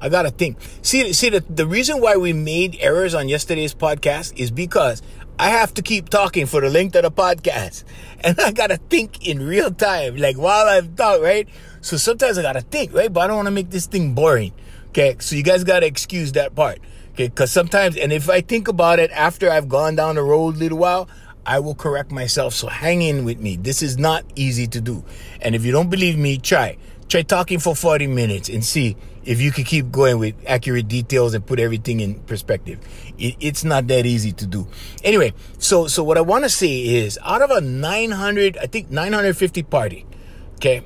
[0.00, 0.58] I gotta think.
[0.82, 5.02] See, see the, the reason why we made errors on yesterday's podcast is because
[5.36, 7.82] I have to keep talking for the length of the podcast.
[8.22, 11.48] And I gotta think in real time, like while I've talked, right?
[11.80, 13.12] So sometimes I gotta think, right?
[13.12, 14.52] But I don't wanna make this thing boring.
[14.90, 16.78] Okay, so you guys gotta excuse that part.
[17.14, 20.54] Okay, because sometimes, and if I think about it after I've gone down the road
[20.54, 21.08] a little while,
[21.44, 22.54] I will correct myself.
[22.54, 23.56] So hang in with me.
[23.56, 25.04] This is not easy to do.
[25.40, 26.76] And if you don't believe me, try.
[27.08, 31.34] Try talking for 40 minutes and see if you can keep going with accurate details
[31.34, 32.80] and put everything in perspective.
[33.18, 34.66] It, it's not that easy to do.
[35.04, 38.90] Anyway, so so what I want to say is out of a 900, I think
[38.90, 40.06] 950 party,
[40.54, 40.82] okay,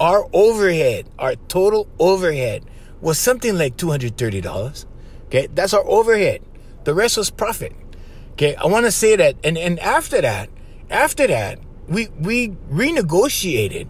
[0.00, 2.64] our overhead, our total overhead
[3.00, 4.86] was something like $230.
[5.26, 6.40] Okay, that's our overhead.
[6.84, 7.72] The rest was profit.
[8.38, 10.48] Okay, I want to say that, and and after that,
[10.90, 13.88] after that, we we renegotiated,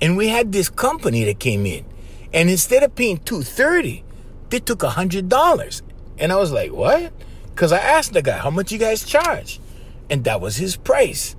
[0.00, 1.84] and we had this company that came in,
[2.32, 4.02] and instead of paying two thirty,
[4.48, 5.82] they took a hundred dollars,
[6.16, 7.12] and I was like, what?
[7.50, 9.60] Because I asked the guy, how much you guys charge,
[10.08, 11.36] and that was his price.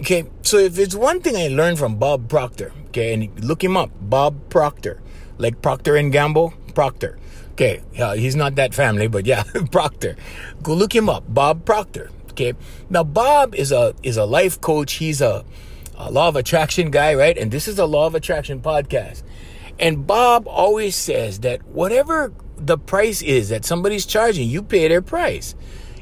[0.00, 3.76] Okay, so if it's one thing I learned from Bob Proctor, okay, and look him
[3.76, 5.02] up, Bob Proctor,
[5.36, 7.17] like Procter and Gamble, Proctor.
[7.58, 9.42] Okay, uh, he's not that family, but yeah,
[9.72, 10.14] Proctor.
[10.62, 12.08] Go look him up, Bob Proctor.
[12.30, 12.52] Okay,
[12.88, 14.92] now Bob is a is a life coach.
[14.92, 15.44] He's a,
[15.96, 17.36] a law of attraction guy, right?
[17.36, 19.24] And this is a law of attraction podcast.
[19.76, 25.02] And Bob always says that whatever the price is that somebody's charging, you pay their
[25.02, 25.56] price.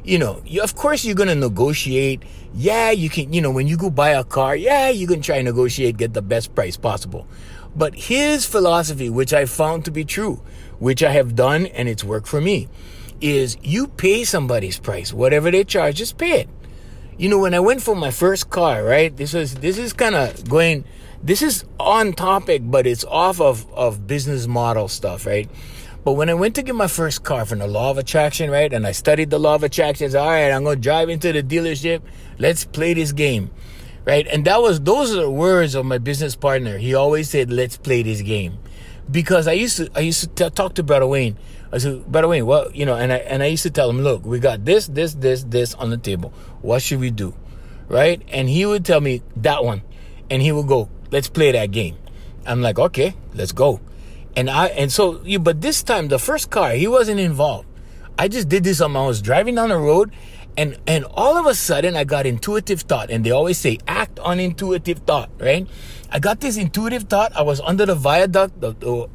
[0.05, 2.23] You know, you, of course you're gonna negotiate.
[2.53, 3.33] Yeah, you can.
[3.33, 6.13] You know, when you go buy a car, yeah, you can try and negotiate, get
[6.13, 7.27] the best price possible.
[7.75, 10.43] But his philosophy, which I found to be true,
[10.79, 12.69] which I have done and it's worked for me,
[13.21, 15.13] is you pay somebody's price.
[15.13, 16.49] Whatever they charge, just pay it.
[17.19, 19.17] You know, when I went for my first car, right?
[19.17, 20.85] This is this is kind of going
[21.23, 25.49] this is on topic, but it's off of, of business model stuff, right?
[26.05, 28.73] But when I went to get my first car from the law of attraction, right?
[28.73, 32.03] And I studied the law of attraction, all right, I'm gonna drive into the dealership,
[32.39, 33.51] let's play this game.
[34.05, 34.25] Right?
[34.29, 36.79] And that was those are the words of my business partner.
[36.79, 38.59] He always said, let's play this game
[39.11, 41.37] because I used to I used to t- talk to Brother Wayne.
[41.73, 44.01] I said, Brother Wayne, well, you know, and I and I used to tell him,
[44.01, 46.33] look, we got this, this, this, this on the table.
[46.63, 47.35] What should we do,
[47.89, 48.23] right?
[48.29, 49.83] And he would tell me that one,
[50.31, 51.97] and he would go, let's play that game.
[52.47, 53.81] I'm like, okay, let's go.
[54.37, 57.67] And I and so you, but this time the first car he wasn't involved.
[58.19, 59.01] I just did this on my.
[59.03, 60.13] I was driving down the road,
[60.57, 64.19] and and all of a sudden I got intuitive thought, and they always say act
[64.21, 65.67] on intuitive thought, right?
[66.11, 67.37] I got this intuitive thought.
[67.37, 68.63] I was under the viaduct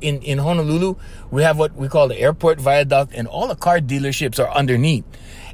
[0.01, 0.95] in in Honolulu.
[1.31, 5.05] We have what we call the airport viaduct, and all the car dealerships are underneath.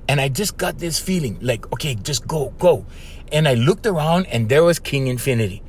[0.09, 2.85] And I just got this feeling like, okay, just go, go.
[3.31, 5.61] And I looked around, and there was King Infiniti.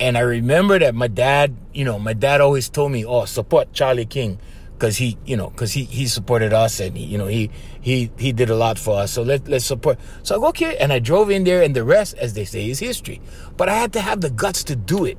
[0.00, 3.72] And I remember that my dad, you know, my dad always told me, "Oh, support
[3.72, 4.38] Charlie King."
[4.78, 8.10] Because he, you know, because he he supported us and he, you know he he
[8.18, 9.12] he did a lot for us.
[9.12, 9.98] So let let's support.
[10.22, 12.68] So I go okay, and I drove in there, and the rest, as they say,
[12.68, 13.20] is history.
[13.56, 15.18] But I had to have the guts to do it.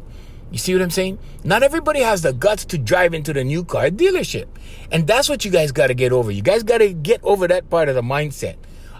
[0.52, 1.20] You see what I'm saying?
[1.43, 4.48] Not everybody has the guts to drive into the new car dealership,
[4.91, 6.32] and that's what you guys got to get over.
[6.32, 8.56] You guys got to get over that part of the mindset.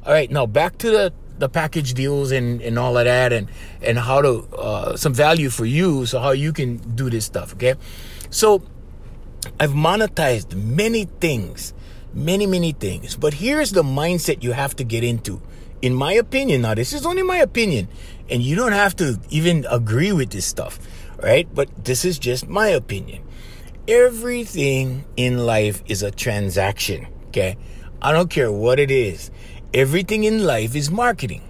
[0.06, 3.48] All right, now back to the the package deals and, and all of that and
[3.82, 7.54] and how to uh, some value for you so how you can do this stuff
[7.54, 7.76] okay
[8.32, 8.64] so
[9.60, 11.74] I've monetized many things,
[12.14, 13.16] many, many things.
[13.16, 15.42] But here's the mindset you have to get into.
[15.82, 17.88] In my opinion, now this is only my opinion,
[18.30, 20.80] and you don't have to even agree with this stuff,
[21.22, 21.48] right?
[21.54, 23.24] But this is just my opinion.
[23.88, 27.58] Everything in life is a transaction, okay?
[28.02, 29.32] I don't care what it is.
[29.74, 31.44] Everything in life is marketing.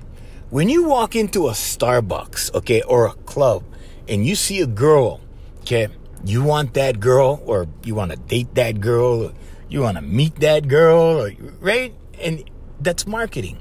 [0.50, 3.64] When you walk into a Starbucks, okay, or a club,
[4.08, 5.22] and you see a girl,
[5.62, 5.88] okay,
[6.26, 9.34] you want that girl, or you want to date that girl, or
[9.70, 11.94] you want to meet that girl, or, right?
[12.20, 12.50] And
[12.80, 13.60] that's marketing.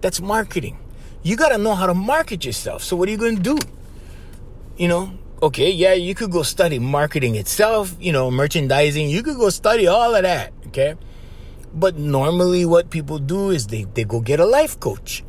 [0.00, 0.78] That's marketing.
[1.22, 2.82] You got to know how to market yourself.
[2.82, 3.58] So, what are you going to do?
[4.76, 9.08] You know, okay, yeah, you could go study marketing itself, you know, merchandising.
[9.08, 10.94] You could go study all of that, okay?
[11.74, 15.22] But normally, what people do is they, they go get a life coach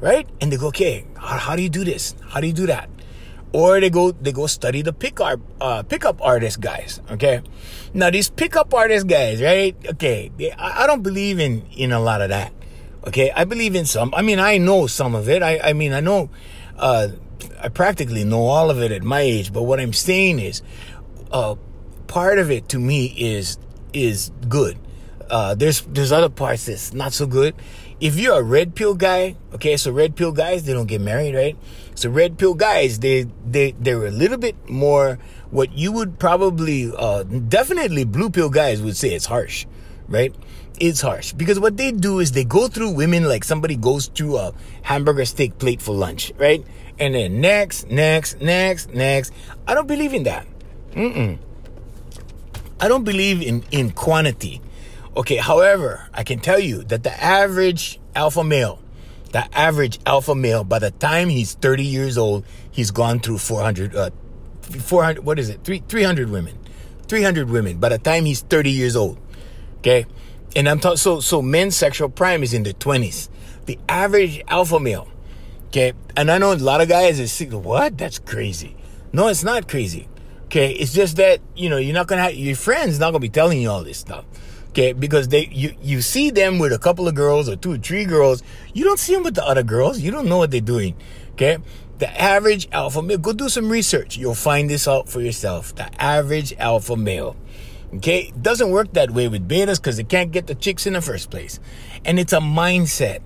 [0.00, 0.28] right?
[0.40, 2.14] And they go, okay, how, how do you do this?
[2.28, 2.88] How do you do that?
[3.52, 7.00] Or they go they go study the pick art, uh, pickup artist guys.
[7.10, 7.40] Okay,
[7.94, 9.74] now these pickup artist guys, right?
[9.96, 12.52] Okay, they, I, I don't believe in in a lot of that.
[13.06, 14.12] Okay, I believe in some.
[14.14, 15.42] I mean, I know some of it.
[15.42, 16.28] I I mean, I know.
[16.76, 17.08] Uh,
[17.60, 19.52] I practically know all of it at my age.
[19.52, 20.62] But what I'm saying is,
[21.32, 21.54] uh,
[22.06, 23.56] part of it to me is
[23.92, 24.78] is good.
[25.30, 27.54] Uh, there's there's other parts that's not so good
[28.00, 31.34] if you're a red pill guy, okay, so red pill guys, they don't get married,
[31.34, 31.56] right?
[31.94, 35.18] So red pill guys, they they they're a little bit more
[35.50, 39.66] what you would probably uh definitely blue pill guys would say it's harsh,
[40.08, 40.34] right?
[40.78, 44.38] It's harsh because what they do is they go through women like somebody goes through
[44.38, 46.64] a hamburger steak plate for lunch, right?
[47.00, 49.32] And then next, next, next, next.
[49.66, 50.46] I don't believe in that.
[50.92, 51.38] Mm-mm.
[52.80, 54.60] I don't believe in in quantity.
[55.16, 58.80] Okay, however, I can tell you that the average alpha male,
[59.32, 63.96] the average alpha male, by the time he's 30 years old, he's gone through 400,
[63.96, 64.10] uh,
[64.62, 65.64] 400, what is it?
[65.64, 66.58] Three, 300 women.
[67.08, 69.18] 300 women by the time he's 30 years old.
[69.78, 70.06] Okay?
[70.54, 73.28] And I'm talking, so, so men's sexual prime is in the 20s.
[73.66, 75.08] The average alpha male.
[75.68, 75.92] Okay?
[76.16, 77.98] And I know a lot of guys is what?
[77.98, 78.76] That's crazy.
[79.12, 80.08] No, it's not crazy.
[80.44, 80.72] Okay?
[80.72, 83.60] It's just that, you know, you're not gonna have, your friends not gonna be telling
[83.60, 84.24] you all this stuff.
[84.78, 87.78] Okay, because they you you see them with a couple of girls or two or
[87.78, 88.44] three girls.
[88.72, 89.98] You don't see them with the other girls.
[89.98, 90.94] You don't know what they're doing.
[91.32, 91.58] Okay,
[91.98, 93.18] the average alpha male.
[93.18, 94.16] Go do some research.
[94.16, 95.74] You'll find this out for yourself.
[95.74, 97.34] The average alpha male.
[97.94, 100.92] Okay, it doesn't work that way with betas because they can't get the chicks in
[100.92, 101.58] the first place,
[102.04, 103.18] and it's a mindset.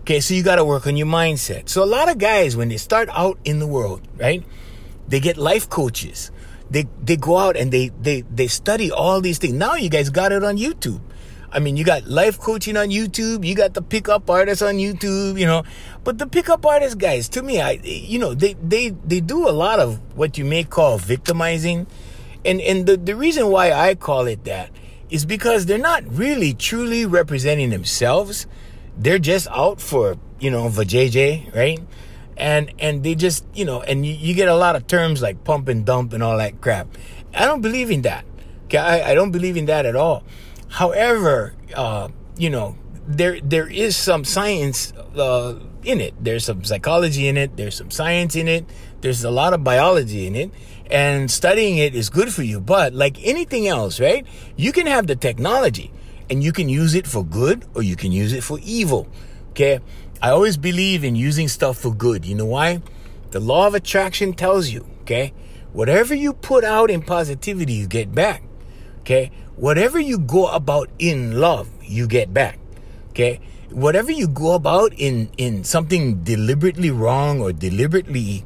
[0.00, 1.68] Okay, so you got to work on your mindset.
[1.68, 4.42] So a lot of guys when they start out in the world, right,
[5.06, 6.32] they get life coaches
[6.70, 9.54] they they go out and they they they study all these things.
[9.54, 11.00] Now you guys got it on YouTube.
[11.52, 13.46] I mean, you got life coaching on YouTube.
[13.46, 15.38] You got the pickup artists on YouTube.
[15.38, 15.62] You know,
[16.04, 19.54] but the pickup artists guys, to me, I you know they they they do a
[19.54, 21.86] lot of what you may call victimizing,
[22.44, 24.70] and and the the reason why I call it that
[25.08, 28.46] is because they're not really truly representing themselves.
[28.98, 31.80] They're just out for you know for JJ, right?
[32.36, 35.42] And and they just you know and you, you, get a lot of terms like
[35.44, 36.88] pump and dump and all that crap.
[37.34, 38.24] I don't believe in that.
[38.64, 40.22] Okay i, I don't believe in that at all.
[40.68, 46.14] However uh, you know there there is some science uh, in it.
[46.22, 47.56] There's some psychology in it.
[47.56, 48.66] There's some science in it.
[49.00, 50.50] There's a lot of biology in it.
[50.90, 52.60] And studying it is good for you.
[52.60, 55.92] But like anything else right you can have the technology
[56.28, 59.08] and you can use it for good or you can use it for evil.
[59.50, 59.80] Okay
[60.26, 62.26] I always believe in using stuff for good.
[62.26, 62.82] You know why?
[63.30, 65.32] The law of attraction tells you, okay?
[65.72, 68.42] Whatever you put out in positivity, you get back.
[69.02, 69.30] Okay?
[69.54, 72.58] Whatever you go about in love, you get back.
[73.10, 73.38] Okay?
[73.70, 78.44] Whatever you go about in in something deliberately wrong or deliberately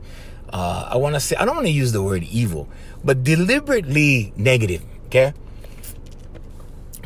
[0.53, 2.69] uh, I want to say I don't want to use the word evil,
[3.03, 5.33] but deliberately negative, okay?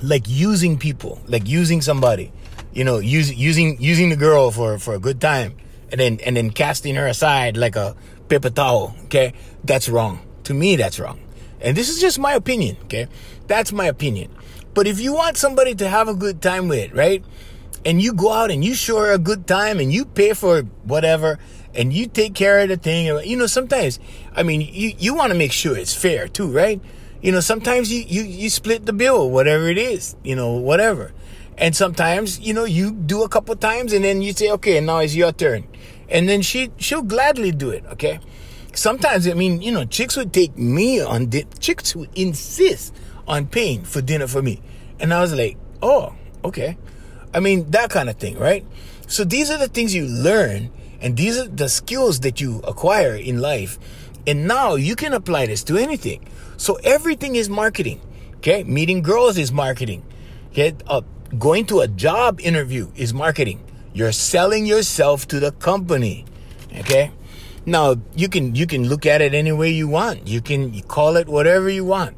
[0.03, 2.33] Like using people, like using somebody
[2.75, 5.57] you know, use, using using the girl for for a good time,
[5.91, 7.95] and then and then casting her aside like a
[8.29, 8.95] paper towel.
[9.05, 9.33] Okay,
[9.63, 10.21] that's wrong.
[10.45, 11.21] To me, that's wrong.
[11.61, 12.77] And this is just my opinion.
[12.85, 13.07] Okay,
[13.47, 14.31] that's my opinion.
[14.75, 17.25] But if you want somebody to have a good time with, right?
[17.87, 20.63] And you go out and you show her a good time and you pay for
[20.83, 21.39] whatever
[21.75, 23.07] and you take care of the thing.
[23.29, 24.01] You know, sometimes,
[24.35, 26.81] I mean, you, you want to make sure it's fair too, right?
[27.21, 31.13] You know, sometimes you, you, you split the bill, whatever it is, you know, whatever.
[31.57, 34.99] And sometimes, you know, you do a couple times and then you say, okay, now
[34.99, 35.67] it's your turn.
[36.09, 37.85] And then she, she'll gladly do it.
[37.93, 38.21] Okay.
[38.75, 42.95] Sometimes, I mean, you know, chicks would take me on, di- chicks would insist
[43.29, 44.61] on paying for dinner for me.
[44.99, 46.77] And I was like, oh, okay.
[47.33, 48.67] I mean, that kind of thing, right?
[49.07, 53.15] So these are the things you learn and these are the skills that you acquire
[53.15, 53.79] in life.
[54.27, 56.27] And now you can apply this to anything.
[56.57, 58.01] So everything is marketing.
[58.37, 58.65] Okay.
[58.65, 60.03] Meeting girls is marketing.
[60.51, 60.75] Okay.
[60.87, 61.03] Uh,
[61.39, 63.65] Going to a job interview is marketing.
[63.93, 66.27] You're selling yourself to the company.
[66.77, 67.11] Okay?
[67.67, 70.29] Now, you can you can look at it any way you want.
[70.29, 72.17] You can call it whatever you want.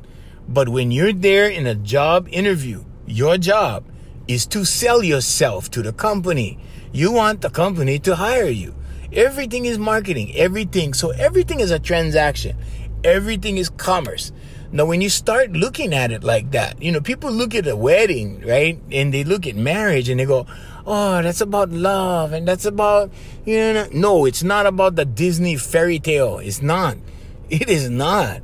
[0.49, 3.85] But when you're there in a job interview, your job
[4.27, 6.59] is to sell yourself to the company.
[6.93, 8.75] You want the company to hire you.
[9.13, 10.95] Everything is marketing, everything.
[10.95, 12.57] So everything is a transaction.
[13.05, 14.33] Everything is commerce.
[14.73, 17.77] Now, when you start looking at it like that, you know, people look at a
[17.77, 18.79] wedding, right?
[18.91, 20.47] And they look at marriage and they go,
[20.87, 23.11] oh, that's about love and that's about,
[23.45, 26.39] you know, no, it's not about the Disney fairy tale.
[26.39, 26.97] It's not.
[27.49, 28.43] It is not.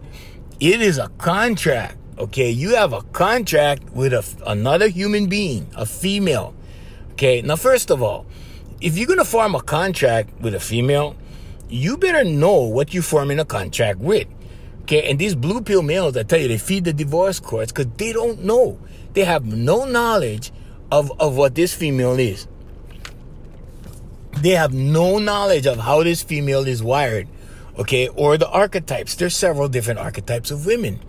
[0.60, 1.96] It is a contract.
[2.18, 2.50] Okay.
[2.50, 6.54] You have a contract with a, another human being, a female.
[7.12, 7.42] Okay.
[7.42, 8.26] Now, first of all,
[8.80, 11.16] if you're going to form a contract with a female,
[11.68, 14.28] you better know what you're forming a contract with.
[14.82, 17.92] Okay, and these blue pill males, I tell you, they feed the divorce courts because
[17.96, 18.78] they don't know.
[19.14, 20.52] They have no knowledge
[20.90, 22.46] of, of what this female is.
[24.40, 27.28] They have no knowledge of how this female is wired,
[27.78, 29.14] okay, or the archetypes.
[29.14, 31.00] There's several different archetypes of women.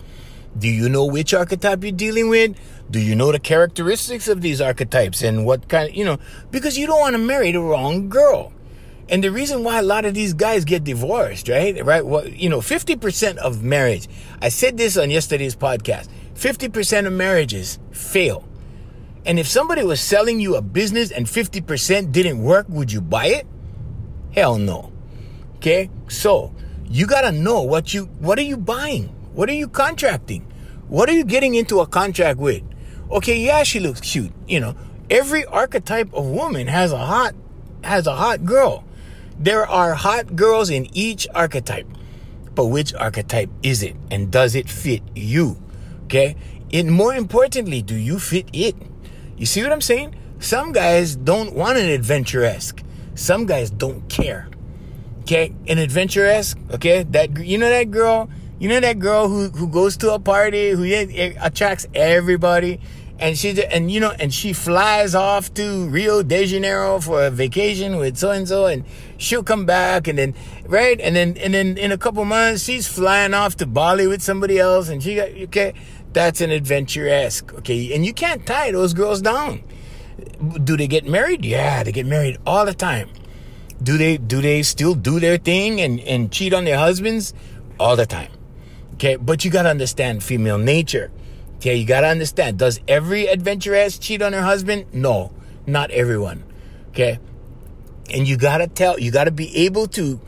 [0.56, 2.56] Do you know which archetype you're dealing with?
[2.90, 6.18] Do you know the characteristics of these archetypes and what kind, you know,
[6.52, 8.52] because you don't want to marry the wrong girl.
[9.08, 11.84] And the reason why a lot of these guys get divorced, right?
[11.84, 12.04] Right?
[12.04, 14.08] Well, you know, 50% of marriage,
[14.40, 18.48] I said this on yesterday's podcast 50% of marriages fail.
[19.26, 23.26] And if somebody was selling you a business and 50% didn't work, would you buy
[23.26, 23.46] it?
[24.34, 24.92] Hell no.
[25.56, 25.90] Okay?
[26.08, 26.54] So,
[26.86, 29.08] you got to know what you what are you buying?
[29.32, 30.42] What are you contracting?
[30.88, 32.62] What are you getting into a contract with?
[33.10, 34.76] Okay, yeah, she looks cute, you know.
[35.10, 37.34] Every archetype of woman has a hot
[37.82, 38.84] has a hot girl.
[39.38, 41.86] There are hot girls in each archetype.
[42.54, 43.96] But which archetype is it?
[44.10, 45.56] And does it fit you?
[46.04, 46.36] Okay?
[46.72, 48.76] And more importantly, do you fit it?
[49.36, 50.14] You see what I'm saying?
[50.38, 52.82] Some guys don't want an adventuresque.
[53.14, 54.48] Some guys don't care.
[55.22, 55.54] Okay?
[55.66, 57.02] An adventuresque, okay?
[57.02, 58.28] That you know that girl,
[58.58, 60.84] you know that girl who who goes to a party, who
[61.40, 62.80] attracts everybody
[63.18, 67.30] and she and you know and she flies off to Rio de Janeiro for a
[67.30, 68.84] vacation with so and so and
[69.18, 70.34] she'll come back and then
[70.66, 71.00] right?
[71.00, 74.58] And then and then in a couple months she's flying off to Bali with somebody
[74.58, 75.74] else and she got okay
[76.12, 77.94] that's an adventure-esque okay?
[77.94, 79.62] And you can't tie those girls down.
[80.64, 81.44] Do they get married?
[81.44, 83.10] Yeah they get married all the time.
[83.82, 87.32] Do they do they still do their thing and and cheat on their husbands?
[87.78, 88.30] All the time
[88.94, 89.16] okay?
[89.16, 91.10] But you got to understand female nature
[91.64, 92.58] Okay, you gotta understand.
[92.58, 94.84] Does every adventuress cheat on her husband?
[94.92, 95.32] No,
[95.66, 96.44] not everyone.
[96.90, 97.18] Okay,
[98.12, 100.20] and you gotta tell, you gotta be able to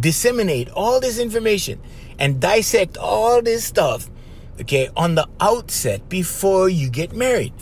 [0.00, 1.80] disseminate all this information
[2.18, 4.10] and dissect all this stuff.
[4.60, 7.52] Okay, on the outset before you get married.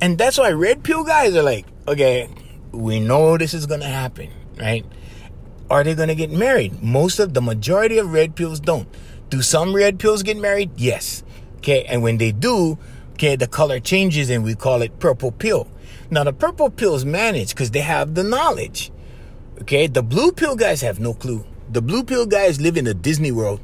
[0.00, 2.28] And that's why red pill guys are like, okay,
[2.72, 4.84] we know this is gonna happen, right?
[5.70, 6.82] Are they gonna get married?
[6.82, 8.88] Most of the majority of red pills don't.
[9.28, 10.72] Do some red pills get married?
[10.74, 11.22] Yes.
[11.60, 12.78] Okay, and when they do,
[13.12, 15.68] okay, the color changes and we call it purple pill.
[16.10, 18.90] Now the purple pills manage because they have the knowledge.
[19.60, 21.44] Okay, the blue pill guys have no clue.
[21.68, 23.60] The blue pill guys live in the Disney world.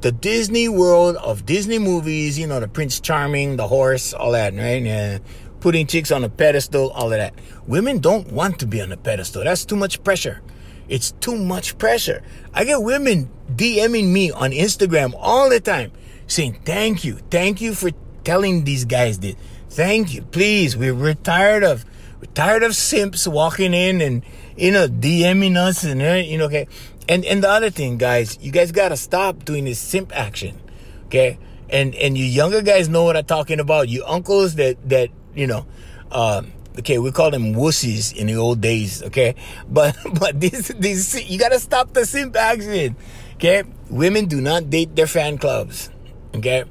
[0.00, 4.54] The Disney world of Disney movies, you know, the Prince Charming, the horse, all that,
[4.54, 4.82] right?
[4.82, 5.18] Yeah.
[5.60, 7.34] Putting chicks on a pedestal, all of that.
[7.66, 9.44] Women don't want to be on a pedestal.
[9.44, 10.40] That's too much pressure.
[10.88, 12.22] It's too much pressure.
[12.54, 15.92] I get women DMing me on Instagram all the time
[16.26, 17.18] saying, Thank you.
[17.30, 17.90] Thank you for
[18.24, 19.36] telling these guys this.
[19.70, 20.22] Thank you.
[20.22, 21.84] Please, we're, we're tired of
[22.20, 24.22] we're tired of simps walking in and
[24.56, 26.68] you know DMing us and uh, you know okay.
[27.08, 30.60] And and the other thing, guys, you guys gotta stop doing this simp action.
[31.06, 31.38] Okay?
[31.68, 33.88] And and you younger guys know what I'm talking about.
[33.88, 35.66] You uncles that that, you know,
[36.10, 36.42] uh,
[36.78, 39.34] okay, we call them wussies in the old days, okay?
[39.68, 42.96] But but this this you gotta stop the simp action.
[43.34, 43.64] Okay?
[43.90, 45.90] Women do not date their fan clubs.
[46.34, 46.64] Okay.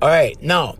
[0.00, 0.40] All right.
[0.42, 0.76] Now,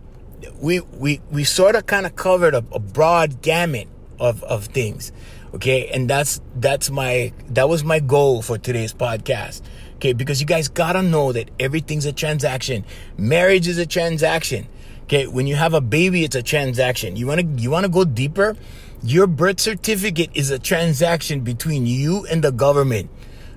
[0.61, 3.87] we we we sort of kind of covered a, a broad gamut
[4.19, 5.11] of of things.
[5.53, 9.61] Okay, and that's that's my that was my goal for today's podcast.
[9.95, 12.85] Okay, because you guys gotta know that everything's a transaction.
[13.17, 14.67] Marriage is a transaction.
[15.03, 17.15] Okay, when you have a baby, it's a transaction.
[17.15, 18.55] You wanna you wanna go deeper?
[19.01, 23.09] Your birth certificate is a transaction between you and the government.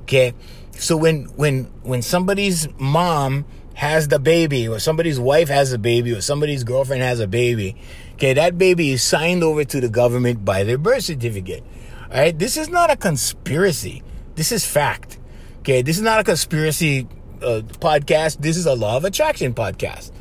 [0.03, 0.33] Okay,
[0.73, 3.45] so when when when somebody's mom
[3.83, 7.75] has the baby, or somebody's wife has a baby, or somebody's girlfriend has a baby,
[8.13, 11.65] okay, that baby is signed over to the government by their birth certificate.
[12.09, 14.05] All right, this is not a conspiracy.
[14.37, 15.19] This is fact.
[15.63, 17.09] Okay, this is not a conspiracy
[17.43, 18.39] uh, podcast.
[18.39, 20.13] This is a law of attraction podcast.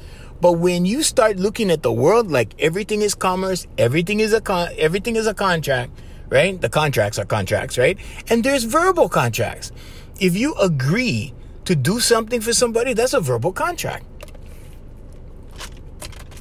[0.41, 4.41] But when you start looking at the world like everything is commerce, everything is a
[4.41, 5.91] con- everything is a contract,
[6.29, 6.59] right?
[6.59, 7.99] The contracts are contracts, right?
[8.27, 9.71] And there's verbal contracts.
[10.19, 11.35] If you agree
[11.65, 14.05] to do something for somebody, that's a verbal contract.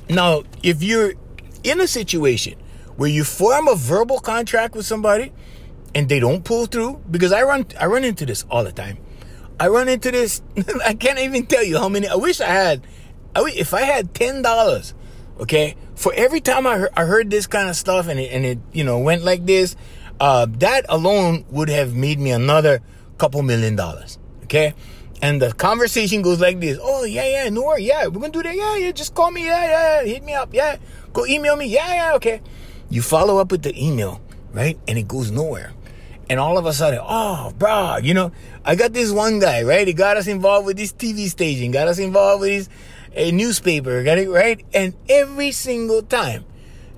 [0.09, 1.15] Now, if you're
[1.63, 2.59] in a situation
[2.97, 5.33] where you form a verbal contract with somebody
[5.95, 8.99] and they don't pull through, because I run I run into this all the time.
[9.61, 10.43] I run into this.
[10.85, 12.09] I can't even tell you how many.
[12.09, 12.87] I wish I had.
[13.37, 14.95] I wish, if I had ten dollars,
[15.39, 18.45] okay, for every time I heard, I heard this kind of stuff and it and
[18.45, 19.77] it you know went like this,
[20.19, 22.81] uh, that alone would have made me another
[23.19, 24.19] couple million dollars.
[24.45, 24.75] Okay,
[25.23, 28.43] and the conversation goes like this: Oh yeah, yeah, no worry, yeah, we're gonna do
[28.43, 28.55] that.
[28.55, 29.47] Yeah, yeah, just call me.
[29.47, 30.53] Yeah, yeah, hit me up.
[30.53, 30.77] Yeah,
[31.13, 31.67] go email me.
[31.67, 32.41] Yeah, yeah, okay.
[32.89, 34.21] You follow up with the email,
[34.53, 35.73] right, and it goes nowhere.
[36.29, 38.31] And all of a sudden, oh, bro, you know,
[38.65, 39.87] I got this one guy, right?
[39.87, 42.69] He got us involved with this TV staging, got us involved with this
[43.15, 44.65] a newspaper, got it right?
[44.73, 46.45] And every single time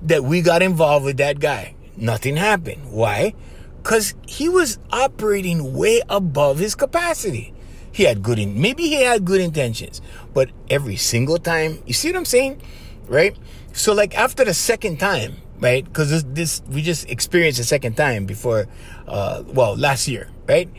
[0.03, 2.91] that we got involved with that guy, nothing happened.
[2.91, 3.33] Why?
[3.81, 7.52] Because he was operating way above his capacity.
[7.93, 10.01] He had good, in, maybe he had good intentions,
[10.33, 12.61] but every single time, you see what I'm saying?
[13.07, 13.37] Right?
[13.71, 15.85] So, like, after the second time, right?
[15.85, 18.67] Because this, this we just experienced a second time before,
[19.07, 20.69] uh, well, last year, right?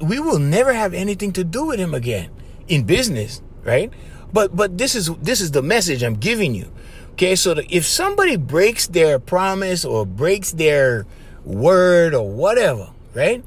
[0.00, 2.30] We will never have anything to do with him again
[2.66, 3.92] in business, right?
[4.32, 6.72] But but this is this is the message I'm giving you.
[7.12, 11.06] Okay, so if somebody breaks their promise or breaks their
[11.44, 13.44] word or whatever, right?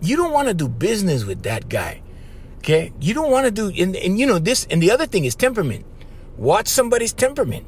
[0.00, 2.00] You don't want to do business with that guy.
[2.64, 5.26] Okay, you don't want to do, and, and you know this, and the other thing
[5.26, 5.84] is temperament.
[6.38, 7.66] Watch somebody's temperament.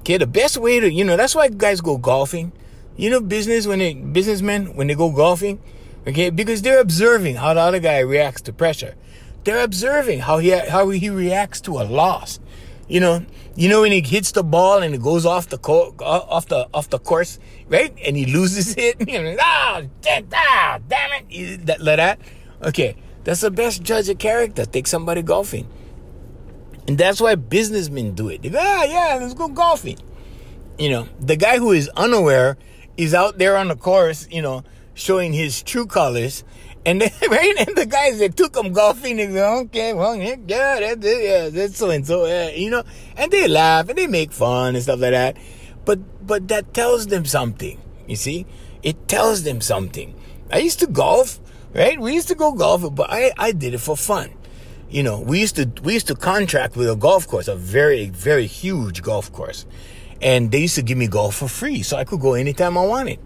[0.00, 2.52] Okay, the best way to, you know, that's why guys go golfing.
[2.98, 5.62] You know, business when they, businessmen, when they go golfing,
[6.06, 8.96] okay, because they're observing how the other guy reacts to pressure.
[9.44, 12.38] They're observing how he, how he reacts to a loss.
[12.86, 13.24] You know,
[13.56, 16.68] you know when he hits the ball and it goes off the co- off the
[16.74, 17.96] off the course, right?
[18.04, 18.96] And he loses it.
[19.08, 21.80] Know, ah, damn it!
[21.80, 22.18] Like that.
[22.62, 24.64] Okay, that's the best judge of character.
[24.64, 25.68] Take somebody golfing.
[26.86, 28.42] And that's why businessmen do it.
[28.42, 29.98] They go, ah, yeah, let's go golfing.
[30.78, 32.56] You know, the guy who is unaware
[32.96, 34.64] is out there on the course, you know,
[34.94, 36.44] showing his true colors.
[36.86, 40.36] And then, right, and the guys that took him golfing, they go, okay, well, yeah,
[40.46, 42.84] yeah, that's so and so, yeah, you know,
[43.16, 45.36] and they laugh and they make fun and stuff like that.
[45.84, 48.46] But, but that tells them something, you see?
[48.82, 50.14] It tells them something.
[50.50, 51.40] I used to golf,
[51.74, 52.00] right?
[52.00, 54.32] We used to go golf, but I, I did it for fun
[54.90, 58.08] you know, we used to we used to contract with a golf course, a very
[58.08, 59.66] very huge golf course,
[60.22, 62.86] and they used to give me golf for free, so I could go anytime I
[62.86, 63.18] wanted.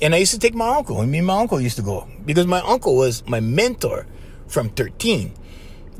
[0.00, 2.08] And I used to take my uncle, and me and my uncle used to go
[2.24, 4.06] because my uncle was my mentor
[4.48, 5.34] from 13,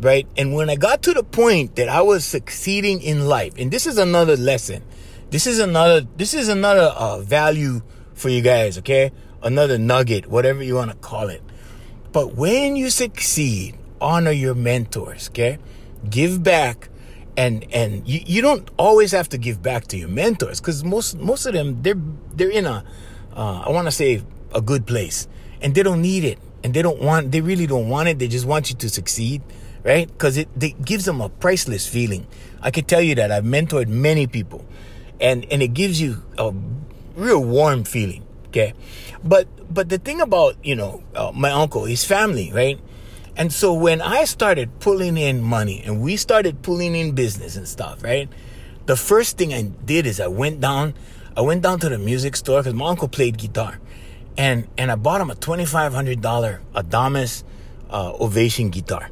[0.01, 0.27] right?
[0.37, 3.87] And when I got to the point that I was succeeding in life, and this
[3.87, 4.83] is another lesson,
[5.31, 7.83] this is another this is another uh, value
[8.15, 9.13] for you guys, okay?
[9.43, 11.43] Another nugget, whatever you want to call it.
[12.13, 15.59] But when you succeed honor your mentors, okay?
[16.09, 16.89] Give back
[17.37, 21.17] and and you, you don't always have to give back to your mentors because most
[21.19, 22.01] most of them they're
[22.35, 22.85] they're in a
[23.35, 24.23] uh, I want to say
[24.55, 25.27] a good place
[25.63, 28.29] and they don't need it and they don't want they really don't want it they
[28.29, 29.41] just want you to succeed
[29.83, 30.07] right?
[30.07, 32.25] Because it, it gives them a priceless feeling.
[32.61, 34.65] I can tell you that I've mentored many people
[35.21, 36.53] and and it gives you a
[37.15, 38.75] real warm feeling okay
[39.25, 42.79] but but the thing about you know uh, my uncle his family right
[43.37, 47.67] and so when I started pulling in money and we started pulling in business and
[47.67, 48.29] stuff, right?
[48.85, 50.95] The first thing I did is I went down,
[51.37, 53.81] I went down to the music store because my uncle played guitar,
[54.37, 57.45] and and I bought him a twenty five hundred dollar Adamas
[57.89, 59.09] uh, Ovation guitar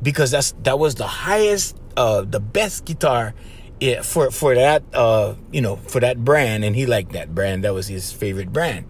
[0.00, 3.34] because that's that was the highest, uh, the best guitar
[3.80, 7.64] yeah, for for that uh, you know for that brand, and he liked that brand.
[7.64, 8.86] That was his favorite brand.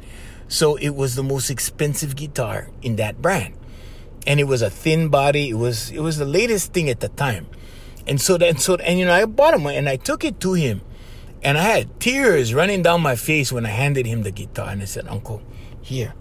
[0.50, 3.54] So it was the most expensive guitar in that brand.
[4.26, 5.48] And it was a thin body.
[5.48, 7.46] It was it was the latest thing at the time,
[8.06, 10.52] and so then so and you know I bought him and I took it to
[10.52, 10.82] him,
[11.42, 14.68] and I had tears running down my face when I handed him the guitar.
[14.68, 15.40] And I said, Uncle,
[15.80, 16.12] here,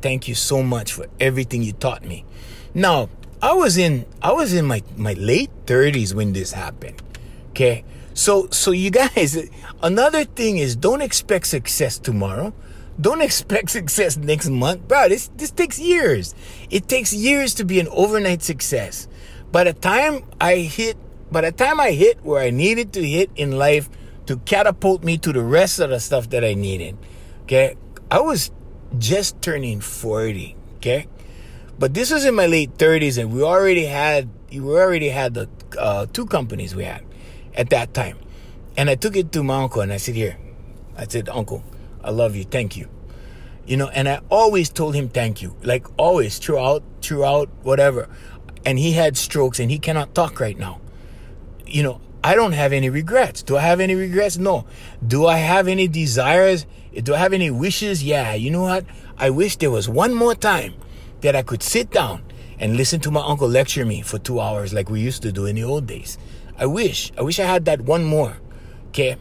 [0.00, 2.24] thank you so much for everything you taught me.
[2.72, 3.10] Now
[3.42, 7.02] I was in I was in my my late thirties when this happened.
[7.50, 9.36] Okay, so so you guys,
[9.82, 12.54] another thing is don't expect success tomorrow
[13.00, 15.08] don't expect success next month, bro.
[15.08, 16.34] This this takes years.
[16.70, 19.08] It takes years to be an overnight success.
[19.52, 20.96] By the time I hit,
[21.30, 23.88] by the time I hit where I needed to hit in life
[24.26, 26.96] to catapult me to the rest of the stuff that I needed,
[27.44, 27.76] okay,
[28.10, 28.50] I was
[28.98, 31.06] just turning forty, okay.
[31.78, 35.48] But this was in my late thirties, and we already had we already had the
[35.78, 37.04] uh, two companies we had
[37.54, 38.18] at that time,
[38.76, 40.38] and I took it to my uncle and I said, "Here,"
[40.96, 41.62] I said, "Uncle."
[42.06, 42.44] I love you.
[42.44, 42.88] Thank you.
[43.66, 45.56] You know, and I always told him thank you.
[45.62, 48.08] Like always, throughout, throughout, whatever.
[48.64, 50.80] And he had strokes and he cannot talk right now.
[51.66, 53.42] You know, I don't have any regrets.
[53.42, 54.38] Do I have any regrets?
[54.38, 54.66] No.
[55.04, 56.64] Do I have any desires?
[56.94, 58.04] Do I have any wishes?
[58.04, 58.34] Yeah.
[58.34, 58.84] You know what?
[59.18, 60.74] I wish there was one more time
[61.22, 62.22] that I could sit down
[62.60, 65.46] and listen to my uncle lecture me for two hours like we used to do
[65.46, 66.18] in the old days.
[66.56, 67.12] I wish.
[67.18, 68.38] I wish I had that one more.
[68.88, 69.16] Okay.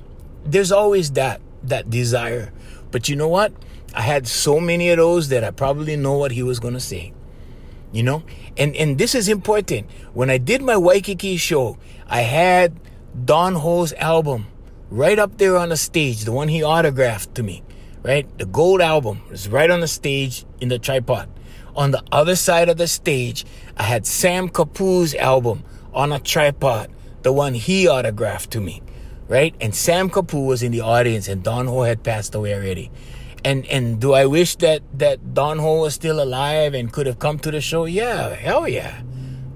[0.46, 2.54] There's always that, that desire.
[2.96, 3.52] But you know what?
[3.94, 6.80] I had so many of those that I probably know what he was going to
[6.80, 7.12] say.
[7.92, 8.24] You know?
[8.56, 9.90] And and this is important.
[10.14, 11.78] When I did my Waikiki show,
[12.08, 12.80] I had
[13.26, 14.48] Don Ho's album
[14.90, 17.64] right up there on the stage, the one he autographed to me,
[18.02, 18.26] right?
[18.38, 21.28] The gold album was right on the stage in the tripod.
[21.76, 23.44] On the other side of the stage,
[23.76, 26.90] I had Sam Kapu's album on a tripod,
[27.24, 28.82] the one he autographed to me,
[29.28, 29.56] right?
[29.60, 32.92] And Sam Kapu was in the audience and Don Ho had passed away already.
[33.44, 37.20] And and do I wish that that Don Ho was still alive and could have
[37.20, 37.86] come to the show?
[37.86, 39.02] Yeah, hell yeah.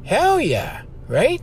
[0.03, 1.41] Hell yeah, right?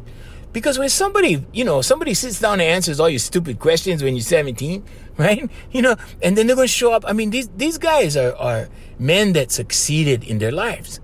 [0.52, 4.14] Because when somebody, you know, somebody sits down and answers all your stupid questions when
[4.14, 4.82] you're 17,
[5.18, 5.50] right?
[5.70, 7.04] You know, and then they're to show up.
[7.06, 8.68] I mean, these these guys are are
[8.98, 11.00] men that succeeded in their lives,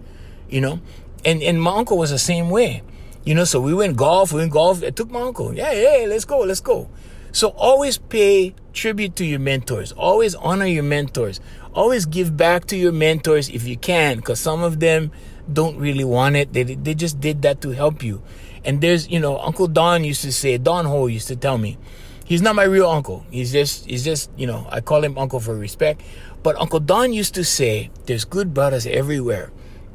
[0.49, 0.81] you know.
[1.25, 2.83] And and my uncle was the same way,
[3.25, 3.45] you know.
[3.45, 4.33] So we went golf.
[4.33, 4.83] We went golf.
[4.83, 5.53] I took my uncle.
[5.55, 6.89] Yeah, yeah, let's go, let's go.
[7.33, 9.93] So always pay tribute to your mentors.
[9.93, 11.41] Always honor your mentors.
[11.74, 15.11] Always give back to your mentors if you can, because some of them
[15.51, 16.53] don't really want it.
[16.53, 18.22] They they just did that to help you.
[18.64, 21.78] And there's, you know, Uncle Don used to say, Don Ho used to tell me,
[22.24, 23.26] he's not my real uncle.
[23.30, 26.03] He's just, he's just, you know, I call him uncle for respect.
[26.43, 29.51] But Uncle Don used to say, there's good brothers everywhere.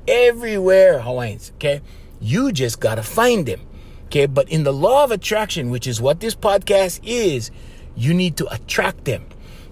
[0.08, 1.82] Everywhere, Hawaiians, okay?
[2.20, 3.62] You just gotta find them,
[4.08, 4.26] okay?
[4.26, 7.52] But in the law of attraction, which is what this podcast is,
[7.96, 9.26] you need to attract them.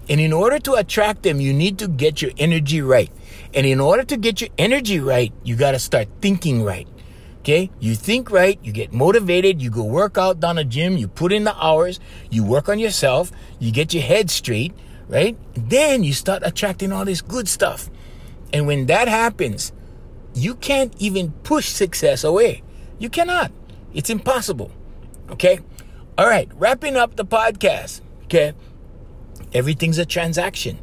[0.08, 3.10] And in order to attract them, you need to get your energy right.
[3.54, 6.86] And in order to get your energy right, you gotta start thinking right.
[7.40, 7.70] Okay?
[7.80, 11.32] You think right, you get motivated, you go work out down a gym, you put
[11.32, 11.98] in the hours,
[12.30, 14.74] you work on yourself, you get your head straight,
[15.08, 15.36] right?
[15.54, 17.88] Then you start attracting all this good stuff.
[18.52, 19.72] And when that happens,
[20.34, 22.62] you can't even push success away.
[22.98, 23.52] You cannot.
[23.96, 24.70] It's impossible.
[25.30, 25.58] Okay?
[26.18, 28.02] All right, wrapping up the podcast.
[28.24, 28.52] Okay?
[29.52, 30.78] Everything's a transaction.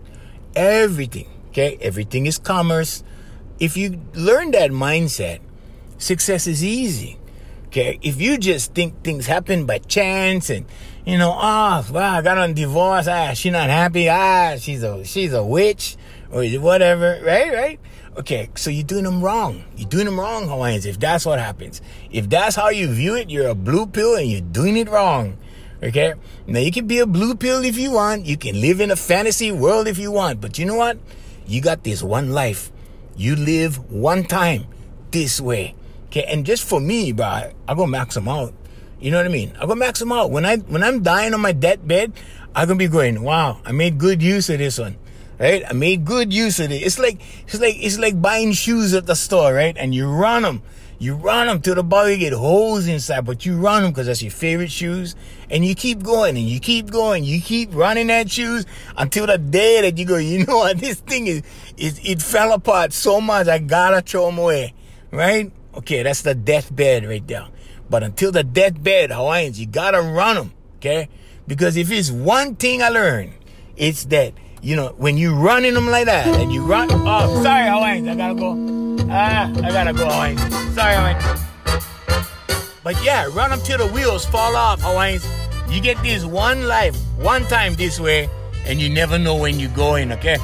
[0.55, 1.30] Everything.
[1.49, 1.78] Okay?
[1.80, 3.03] Everything is commerce.
[3.59, 5.39] If you learn that mindset,
[5.99, 7.20] success is easy.
[7.68, 10.68] Okay, if you just think things happen by chance and
[11.07, 15.03] you know, oh, wow, I got on divorce, ah, she's not happy, ah, she's a
[15.03, 15.97] she's a witch
[16.32, 17.80] or whatever, right, right?
[18.16, 19.64] Okay, so you're doing them wrong.
[19.76, 20.86] You're doing them wrong, Hawaiians.
[20.86, 24.30] If that's what happens, if that's how you view it, you're a blue pill and
[24.30, 25.38] you're doing it wrong.
[25.82, 26.14] Okay,
[26.45, 28.26] now you can be a blue pill if you want.
[28.26, 30.97] You can live in a fantasy world if you want, but you know what?
[31.47, 32.72] You got this one life.
[33.18, 34.68] You live one time
[35.11, 35.76] this way.
[36.07, 38.53] Okay, and just for me, bro, I, I go max them out.
[39.01, 39.57] You know what I mean?
[39.59, 40.30] I go max them out.
[40.30, 42.14] When I when I'm dying on my deathbed,
[42.55, 44.97] I'm gonna be going, wow, I made good use of this one.
[45.40, 45.64] Right?
[45.68, 46.76] I made good use of it.
[46.76, 49.76] It's like it's like it's like buying shoes at the store, right?
[49.78, 50.62] And you run them.
[51.00, 54.22] You run them till the body get holes inside, but you run them because that's
[54.22, 55.16] your favorite shoes.
[55.50, 57.26] And you keep going and you keep going.
[57.26, 58.66] You keep running that shoes
[58.96, 60.78] until the day that you go, you know what?
[60.84, 61.42] This thing is,
[61.76, 63.48] is it fell apart so much.
[63.48, 64.74] I gotta throw them away.
[65.12, 65.52] Right?
[65.76, 67.48] Okay, that's the deathbed right there.
[67.90, 71.10] But until the deathbed, Hawaiians, you gotta run them, okay?
[71.48, 73.34] Because if it's one thing I learned,
[73.76, 77.68] it's that, you know, when you running them like that, and you run, oh, sorry,
[77.70, 78.55] Hawaiians, I gotta go.
[79.09, 80.39] Ah, I gotta go, Hawaiians.
[80.74, 81.41] Sorry, Hawaiians.
[82.82, 85.28] But yeah, run them till the wheels fall off, Hawaiians.
[85.70, 88.30] You get this one life, one time this way,
[88.66, 90.38] and you never know when you're going, okay?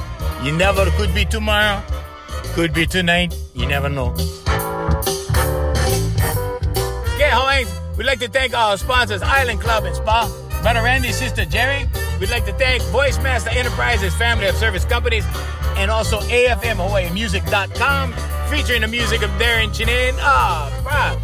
[0.44, 1.82] You never, could be tomorrow,
[2.54, 4.10] could be tonight, you never know.
[7.16, 10.30] Okay, Hawaiians, we'd like to thank our sponsors, Island Club and Spa,
[10.62, 11.88] Brother Randy's sister Jerry.
[12.20, 15.26] We'd like to thank Voicemaster Enterprises, family of service companies,
[15.78, 18.14] and also AFMHawaiiMusic.com,
[18.50, 20.16] featuring the music of Darren Chinin.
[20.20, 21.18] Ah, oh, bruh.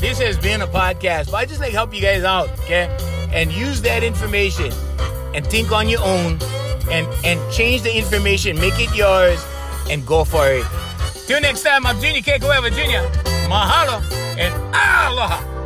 [0.00, 2.88] This has been a podcast, but I just like help you guys out, okay?
[3.32, 4.72] And use that information
[5.34, 6.38] and think on your own
[6.90, 9.44] and, and change the information, make it yours,
[9.90, 10.64] and go for it.
[11.26, 12.38] Till next time, I'm Junior K.
[12.38, 12.46] Jr.
[13.46, 14.00] Mahalo
[14.38, 15.59] and aloha.